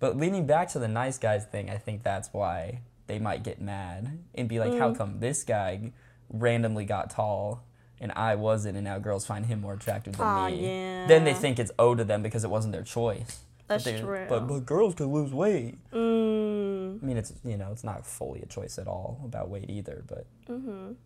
[0.00, 3.60] But leaning back to the nice guys thing, I think that's why they might get
[3.60, 4.78] mad and be like, Mm.
[4.78, 5.92] "How come this guy
[6.28, 7.64] randomly got tall
[8.00, 10.60] and I wasn't, and now girls find him more attractive than Aw, me?"
[11.08, 13.40] Then they think it's owed to them because it wasn't their choice.
[13.66, 14.26] But That's they- true.
[14.28, 15.76] But but girls can lose weight.
[15.92, 17.02] Mm.
[17.02, 20.04] I mean, it's you know, it's not fully a choice at all about weight either,
[20.06, 20.96] but Mhm.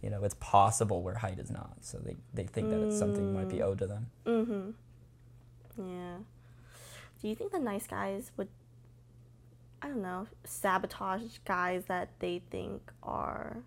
[0.00, 1.76] you know, it's possible where height is not.
[1.80, 4.10] So they they think that it's something might be owed to them.
[4.24, 4.74] Mhm.
[5.76, 6.18] Yeah.
[7.20, 8.48] Do you think the nice guys would
[9.82, 13.58] I don't know, sabotage guys that they think are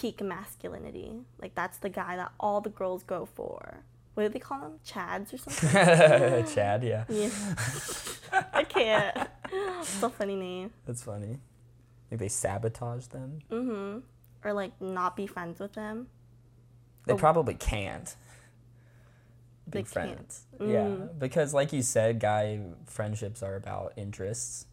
[0.00, 1.20] peak masculinity?
[1.40, 3.78] Like that's the guy that all the girls go for.
[4.14, 4.72] What do they call them?
[4.86, 5.70] Chads or something?
[6.54, 7.30] Chad, yeah, yeah.
[8.52, 9.28] I can't.
[9.80, 10.70] It's a funny name.
[10.86, 11.38] that's funny.
[12.10, 13.40] Like they sabotage them.
[13.50, 13.98] Mm-hmm.
[14.44, 16.08] Or like not be friends with them.
[17.06, 17.16] They Oh.
[17.16, 18.16] probably can't
[19.68, 20.46] be They friends.
[20.58, 20.70] can't.
[20.70, 21.18] Yeah, Mm.
[21.18, 24.66] because like you said, guy friendships are about interests,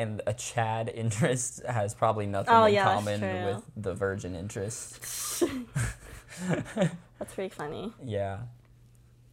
[0.00, 5.42] and a Chad interest has probably nothing Oh, in yeah, common with the virgin interest.
[7.18, 7.92] That's pretty funny.
[8.02, 8.38] Yeah.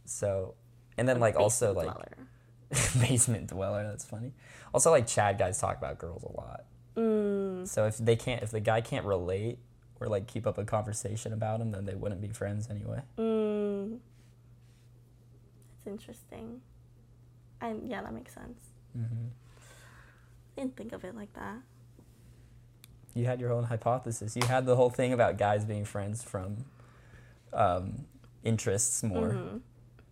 [0.04, 0.54] So,
[0.96, 2.16] and then like also like dweller.
[3.00, 3.84] basement dweller.
[3.84, 4.32] That's funny.
[4.74, 6.64] Also, like Chad guys talk about girls a lot.
[6.96, 7.66] Mm.
[7.66, 9.58] So if they can't, if the guy can't relate
[10.00, 13.00] or like keep up a conversation about him, then they wouldn't be friends anyway.
[13.18, 13.98] Mm.
[15.76, 16.60] That's interesting.
[17.60, 18.60] And yeah, that makes sense.
[20.58, 21.56] Hmm Didn't think of it like that.
[23.14, 24.36] You had your own hypothesis.
[24.36, 26.64] You had the whole thing about guys being friends from
[27.52, 28.04] um,
[28.44, 29.28] interests more.
[29.30, 29.60] Mhm.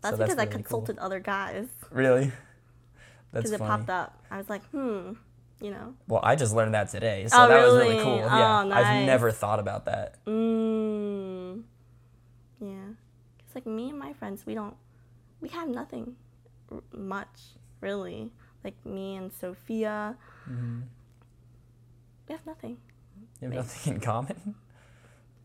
[0.00, 0.80] That's that's because I really cool.
[0.80, 2.32] consulted other guys Really?
[3.32, 4.22] That's because it popped up.
[4.30, 5.12] I was like, hmm,
[5.60, 8.02] you know, Well, I just learned that today, so Oh, that was really really?
[8.02, 8.22] cool.
[8.24, 8.86] Oh, yeah, nice.
[8.86, 10.24] I've never thought about that.
[10.24, 11.62] mm,
[12.60, 12.94] yeah.
[13.36, 14.76] Because like me and my friends, we don't,
[15.40, 16.16] we have nothing
[16.70, 18.32] r- much really.
[18.64, 20.16] Like me and Sophia,
[20.46, 20.80] hmm
[22.28, 22.78] we have nothing.
[23.40, 23.56] You have Maybe.
[23.56, 24.54] nothing in common,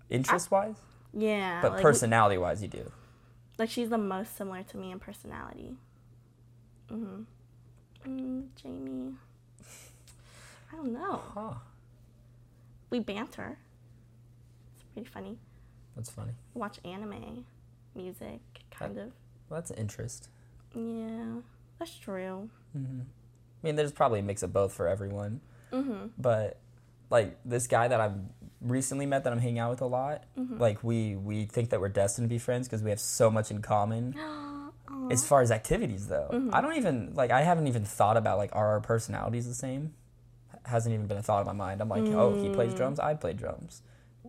[0.09, 0.75] interest wise.
[1.13, 1.61] Yeah.
[1.61, 2.91] But like, personality wise, you do.
[3.59, 5.75] like she's the most similar to me in personality.
[6.91, 7.21] Mm-hmm.
[8.09, 9.13] Mm, Jamie.
[10.73, 11.21] I don't know.
[11.35, 11.53] Huh.
[12.89, 13.57] We banter.
[14.75, 15.37] It's pretty funny.
[15.95, 16.31] That's funny.
[16.55, 17.45] We watch anime,
[17.93, 18.39] music,
[18.71, 19.11] kind of.
[19.49, 20.29] Well, that's an interest.
[20.73, 21.41] Yeah,
[21.77, 22.49] that's true.
[22.73, 23.01] hmm
[23.63, 25.41] I mean, there's probably a mix of both for everyone.
[25.71, 26.09] Mhm.
[26.17, 26.57] But
[27.09, 28.15] like this guy that I've
[28.61, 30.57] recently met that I'm hanging out with a lot, Mm-hmm.
[30.59, 33.51] like we we think that we're destined to be friends because we have so much
[33.51, 34.15] in common.
[35.09, 36.53] As far as activities though, Mm-hmm.
[36.53, 39.93] I don't even like I haven't even thought about like are our personalities the same?
[40.65, 41.81] Hasn't even been a thought in my mind.
[41.81, 42.53] I'm like, oh, he Mm.
[42.53, 43.81] plays drums, I play drums.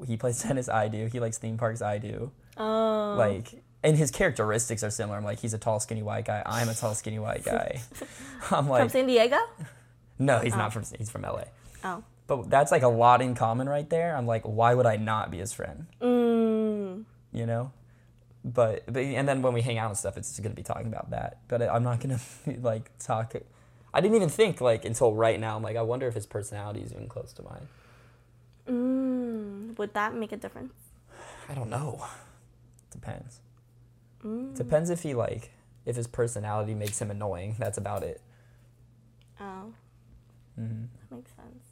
[0.06, 1.06] He plays tennis, I do.
[1.06, 2.30] He likes theme parks, I do.
[2.56, 3.14] Oh.
[3.18, 5.16] Like and his characteristics are similar.
[5.18, 6.42] I'm like, he's a tall, skinny white guy.
[6.46, 7.80] I'm a tall, skinny white guy.
[8.50, 9.38] I'm like from San Diego?
[10.18, 10.84] no, he's not from.
[10.96, 11.44] He's from LA.
[11.84, 12.02] Oh.
[12.26, 14.16] But that's like a lot in common right there.
[14.16, 15.86] I'm like, why would I not be his friend?
[16.00, 17.04] Mm.
[17.32, 17.72] You know?
[18.44, 20.86] But, but and then when we hang out and stuff, it's just gonna be talking
[20.86, 21.38] about that.
[21.48, 22.20] But I'm not gonna
[22.60, 23.34] like talk.
[23.94, 25.56] I didn't even think like until right now.
[25.56, 27.68] I'm like, I wonder if his personality is even close to mine.
[28.68, 29.78] Mm.
[29.78, 30.72] Would that make a difference?
[31.48, 32.04] I don't know.
[32.90, 33.40] Depends.
[34.24, 34.54] Mm.
[34.56, 35.50] Depends if he like
[35.84, 37.56] if his personality makes him annoying.
[37.58, 38.20] That's about it.
[39.40, 39.72] Oh,
[40.56, 41.64] hmm that makes sense.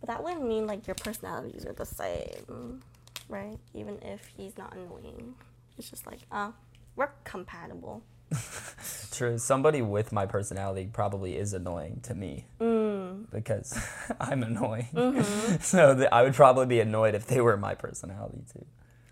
[0.00, 2.82] But that wouldn't mean like your personalities are the same,
[3.28, 3.58] right?
[3.74, 5.34] Even if he's not annoying,
[5.76, 6.54] it's just like, oh,
[6.94, 8.02] we're compatible.
[9.10, 9.38] True.
[9.38, 13.30] Somebody with my personality probably is annoying to me Mm.
[13.32, 13.76] because
[14.20, 14.88] I'm annoying.
[14.94, 15.56] Mm-hmm.
[15.62, 18.66] so th- I would probably be annoyed if they were my personality too.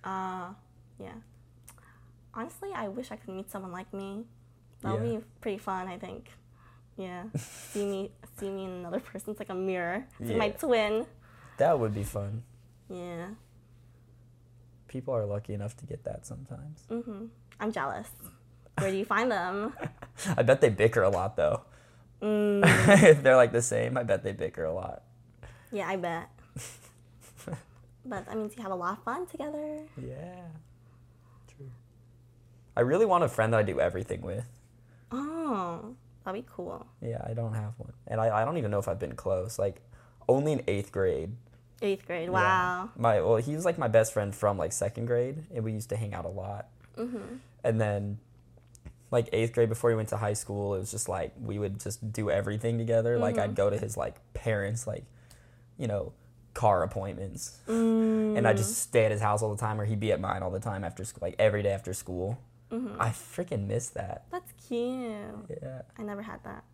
[0.05, 0.51] Uh,
[1.01, 1.14] yeah.
[2.37, 4.24] Honestly, I wish I could meet someone like me.
[4.82, 5.18] That would Yeah.
[5.18, 6.30] be pretty fun, I think.
[6.97, 7.24] Yeah.
[7.37, 9.30] see me see me in another person.
[9.30, 10.07] It's like a mirror.
[10.20, 11.07] It's like my twin.
[11.57, 12.43] That would be fun.
[12.89, 13.28] Yeah.
[14.89, 16.84] People are lucky enough to get that sometimes.
[16.91, 17.28] Mhm.
[17.59, 18.09] I'm jealous.
[18.78, 19.74] Where do you find them?
[20.37, 21.62] I bet they bicker a lot though.
[22.20, 22.62] Mm,
[23.03, 25.03] if they're like the same, I bet they bicker a lot.
[25.72, 26.28] yeah, I bet.
[28.05, 29.80] but that means you have a lot of fun together.
[29.97, 30.45] Yeah.
[32.77, 34.45] I really want a friend that I do everything with.
[35.11, 36.87] Oh, that'd be cool.
[37.01, 37.93] Yeah, I don't have one.
[38.07, 39.59] And I, I don't even know if I've been close.
[39.59, 39.81] Like
[40.29, 41.33] only in eighth grade.
[41.83, 42.24] Eighth grade.
[42.27, 42.31] Yeah.
[42.33, 42.91] Wow.
[42.97, 45.89] My well, he was like my best friend from like second grade, and we used
[45.91, 46.68] to hang out a lot.
[46.97, 47.39] Mhm.
[47.64, 48.18] And then,
[49.11, 51.79] like eighth grade, before he went to high school, it was just like we would
[51.81, 53.18] just do everything together.
[53.18, 55.05] Like I'd go to his like parents, like,
[55.79, 56.12] you know,
[56.55, 58.39] car appointments, Mm.
[58.39, 60.20] and I would just stay at his house all the time, or he'd be at
[60.20, 62.39] mine all the time after school, like every day after school.
[62.70, 62.96] Mhm.
[62.98, 64.26] I freaking miss that.
[64.30, 65.46] That's cute.
[65.62, 66.64] Yeah, I never had that.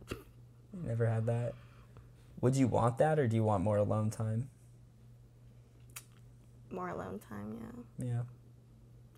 [0.72, 1.55] never had that.
[2.40, 4.49] Would you want that, or do you want more alone time?
[6.70, 7.59] More alone time,
[7.99, 8.07] yeah.
[8.07, 8.22] Yeah.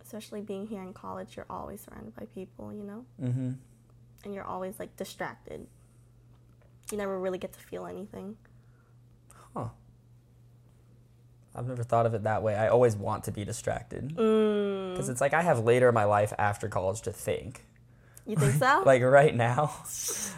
[0.02, 3.06] Especially being here in college, you're always surrounded by people, you know?
[3.22, 3.52] Mm-hmm.
[4.24, 5.66] And you're always like distracted.
[6.90, 8.36] You never really get to feel anything.
[9.56, 9.68] Huh.
[11.55, 12.57] I've never thought of it that way.
[12.57, 14.16] I always want to be distracted.
[14.16, 14.92] Mm.
[14.92, 17.64] Because it's like I have later in my life after college to think.
[18.26, 18.82] You think so?
[18.86, 19.74] Like right now,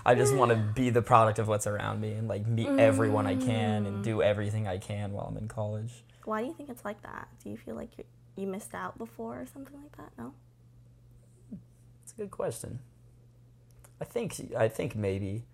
[0.05, 3.27] I just want to be the product of what's around me and like meet everyone
[3.27, 6.05] I can and do everything I can while I'm in college.
[6.25, 7.29] Why do you think it's like that?
[7.43, 8.05] Do you feel like you
[8.37, 10.11] you missed out before or something like that?
[10.19, 10.35] No?
[12.03, 12.81] It's a good question.
[14.01, 15.45] I think I think maybe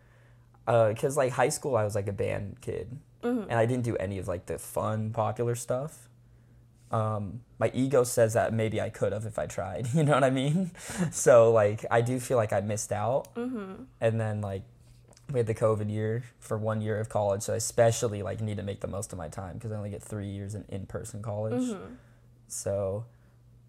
[0.67, 3.43] because like high school I was like a band kid Mhm.
[3.45, 6.09] and I didn't do any of like the fun popular stuff.
[6.91, 9.89] Um, my ego says that maybe I could have if I tried.
[9.95, 10.71] You know what I mean?
[11.11, 13.35] So like I do feel like I missed out.
[13.35, 13.85] Mm-hmm.
[14.01, 14.63] and then like
[15.33, 18.59] we had the COVID year for one year of college, so I especially like need
[18.59, 20.85] to make the most of my time because I only get three years in in
[20.87, 21.63] person college.
[21.63, 21.95] Mm-hmm.
[22.49, 23.07] So,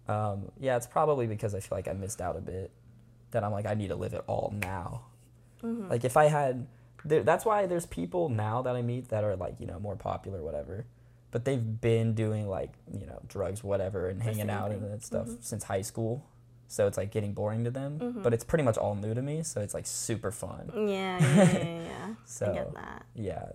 [0.08, 2.70] um, yeah, it's probably because I feel like I missed out a bit.
[3.30, 5.02] That I'm like I need to live it all now.
[5.62, 5.88] Mm-hmm.
[5.88, 6.66] Like if I had,
[7.04, 9.96] there, that's why there's people now that I meet that are like you know more
[9.96, 10.86] popular, whatever.
[11.30, 14.82] But they've been doing like you know drugs, whatever, and hanging out thing.
[14.82, 15.42] and that stuff Mhm.
[15.42, 16.24] since high school.
[16.68, 17.98] So it's like getting boring to them.
[17.98, 18.22] Mhm.
[18.22, 20.70] But it's pretty much all new to me, so it's like super fun.
[20.74, 21.18] Yeah, yeah,
[21.52, 22.14] yeah, yeah.
[22.24, 23.04] So get that.
[23.14, 23.46] yeah,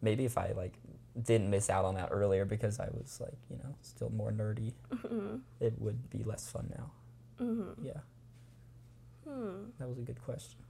[0.00, 0.72] maybe if I like
[1.20, 4.72] didn't miss out on that earlier because I was like you know still more nerdy,
[4.90, 5.36] Mm-hmm.
[5.60, 6.90] it would be less fun now.
[7.44, 7.84] Mm-hmm.
[7.86, 8.00] Yeah,
[9.28, 9.70] Hmm.
[9.78, 10.60] that was a good question.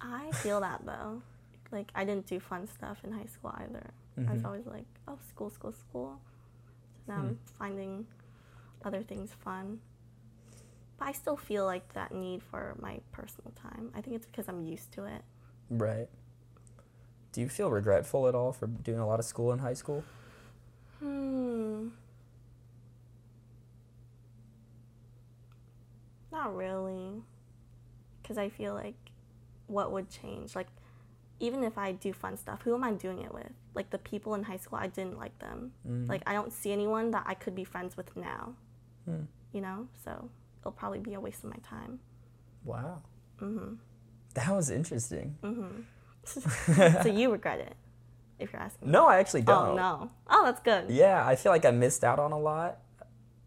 [0.00, 1.22] I feel that though.
[1.72, 3.90] Like I didn't do fun stuff in high school either.
[4.18, 4.28] Mm-hmm.
[4.28, 4.46] I was mm-hmm.
[4.46, 6.20] always like, oh, school, school, school.
[7.06, 7.28] So now mm.
[7.28, 8.06] I'm finding
[8.84, 9.78] other things fun.
[10.98, 13.90] But I still feel like that need for my personal time.
[13.94, 15.22] I think it's because I'm used to it.
[15.70, 16.08] Right.
[17.32, 20.04] Do you feel regretful at all for doing a lot of school in high school?
[20.98, 21.88] Hmm.
[26.32, 27.22] Not really.
[28.20, 29.09] Because I feel like
[29.70, 30.54] what would change?
[30.54, 30.66] Like,
[31.38, 33.50] even if I do fun stuff, who am I doing it with?
[33.74, 35.72] Like, the people in high school, I didn't like them.
[35.88, 36.08] Mm.
[36.08, 38.54] Like, I don't see anyone that I could be friends with now.
[39.06, 39.22] Hmm.
[39.52, 39.88] You know?
[40.04, 40.28] So,
[40.60, 42.00] it'll probably be a waste of my time.
[42.64, 43.02] Wow.
[43.38, 43.74] hmm
[44.34, 45.36] That was interesting.
[45.42, 45.82] hmm
[46.24, 47.74] so, you regret it,
[48.38, 48.90] if you're asking.
[48.90, 49.68] No, I actually don't.
[49.70, 50.10] Oh, no.
[50.28, 50.90] Oh, that's good.
[50.90, 52.78] Yeah, I feel like I missed out on a lot,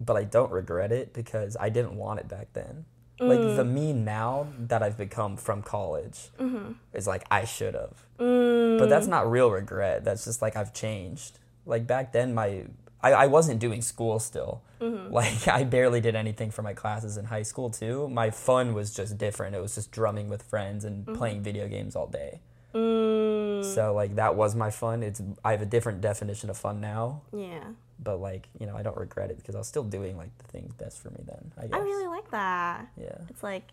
[0.02, 2.86] but I don't regret it because I didn't want it back then.
[3.20, 3.56] Like Mm.
[3.56, 6.74] the me now that I've become from college Mm-hmm.
[6.94, 8.06] is like I should have.
[8.20, 8.80] Mm.
[8.80, 10.04] But that's not real regret.
[10.04, 11.40] That's just like I've changed.
[11.66, 12.64] Like back then my
[13.02, 14.62] I, I wasn't doing school still.
[14.82, 15.14] Mm-hmm.
[15.14, 18.10] Like I barely did anything for my classes in high school too.
[18.10, 19.56] My fun was just different.
[19.56, 22.42] It was just drumming with friends and playing video games all day.
[22.74, 23.33] Mm.
[23.64, 25.04] So like that was my fun.
[25.04, 27.64] It's I have a different definition of fun now, Yeah.
[28.00, 30.46] but like, you know, I don't regret it because I was still doing like the
[30.46, 31.74] things best for me then, I guess.
[31.74, 32.88] I really like that.
[32.98, 33.18] yeah.
[33.30, 33.64] It's like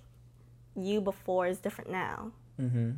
[0.76, 2.30] you before is different now.
[2.60, 2.92] Mm-hmm.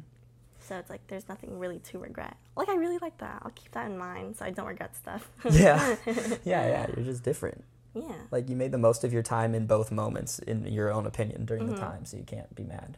[0.61, 2.37] So it's like there's nothing really to regret.
[2.57, 3.41] Like I really like that.
[3.43, 5.29] I'll keep that in mind so I don't regret stuff.
[5.51, 5.97] Yeah.
[6.07, 7.65] yeah, yeah, you're just different.
[7.95, 8.13] yeah.
[8.31, 11.45] Like you made the most of your time in both moments in your own opinion
[11.47, 11.75] during Mm-hmm.
[11.75, 12.97] the time, so you can't be mad.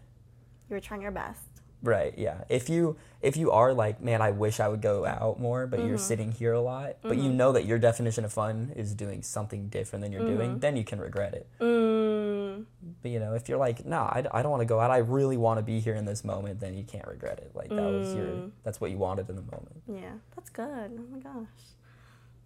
[0.68, 1.40] You were trying your best.
[1.84, 2.44] Right, yeah.
[2.48, 5.80] If you if you are like, man, I wish I would go out more, but
[5.80, 5.88] Mm-hmm.
[5.88, 9.22] you're sitting here a lot, but you know that your definition of fun is doing
[9.22, 10.34] something different than you're Mm-hmm.
[10.36, 11.46] doing, then you can regret it.
[11.60, 12.64] Mm,
[13.02, 14.98] But you know, if you're like, no, I, I don't want to go out, I
[14.98, 17.50] really want to be here in this moment, then you can't regret it.
[17.54, 18.50] Like that was your Mm.
[18.64, 19.82] that's what you wanted in the moment.
[19.86, 20.90] yeah, that's good.
[20.98, 21.64] Oh my gosh.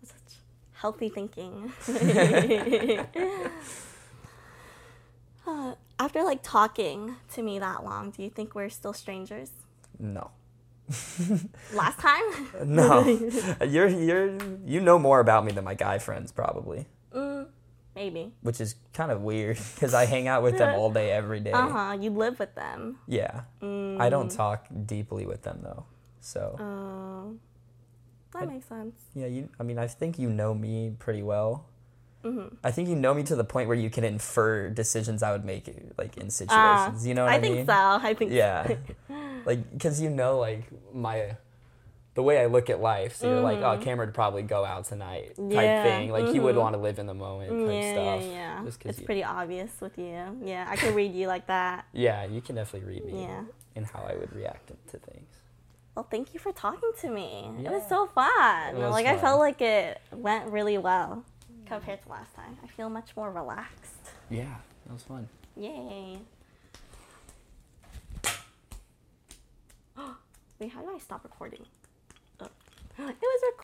[0.03, 0.39] That's such
[0.82, 1.72] healthy thinking.
[5.47, 9.51] Uh, after like talking to me that long, do you think we're still strangers?
[9.99, 10.30] No.
[11.74, 12.22] Last time?
[12.64, 13.05] No.
[13.66, 17.46] you're you're you know more about me than my guy friends probably, mm,
[17.94, 18.32] maybe.
[18.40, 21.53] which is kind of weird because I hang out with them all day every day.
[21.53, 21.96] Uh huh.
[22.01, 22.99] You live with them.
[23.07, 23.42] Yeah.
[23.61, 24.01] Mm.
[24.01, 25.84] I don't talk deeply with them though.
[26.20, 27.36] So, Oh,
[28.32, 28.94] that I- makes sense.
[29.14, 31.66] yeah, you I mean, I think you know me pretty well.
[32.28, 32.54] Mm-hmm.
[32.64, 35.44] I think you know me to the point where you can infer decisions I would
[35.44, 35.66] make
[35.96, 37.06] like in Ah, situations.
[37.06, 37.52] you know what I, mean?
[37.52, 37.74] I think so.
[38.08, 38.76] I think Yeah.
[39.46, 41.36] like cuz you know like my
[42.14, 43.14] the way I look at life.
[43.14, 45.52] So you're like, oh, Cameron would probably go out tonight type Mm-hmm.
[45.52, 46.10] Yeah, thing.
[46.10, 46.60] Like he would mhm.
[46.60, 48.22] want to live in the moment type yeah, stuff.
[48.22, 48.64] yeah, yeah.
[48.64, 50.36] Just It's you- pretty obvious with you.
[50.42, 51.86] Yeah, I can read you like that.
[51.92, 53.42] Yeah, you can definitely read me Yeah.
[53.76, 55.30] and how I would react to things.
[55.94, 57.50] Well, thank you for talking to me.
[57.64, 58.76] It was so fun.
[58.78, 61.24] Was like I felt like it went really well
[61.68, 62.56] compared to last time.
[62.62, 64.10] I feel much more relaxed.
[64.30, 64.56] Yeah,
[64.86, 65.28] that was fun.
[65.56, 66.18] Yay.
[70.58, 71.64] Wait, how do I stop recording?
[72.40, 72.46] Oh.
[72.98, 73.42] It was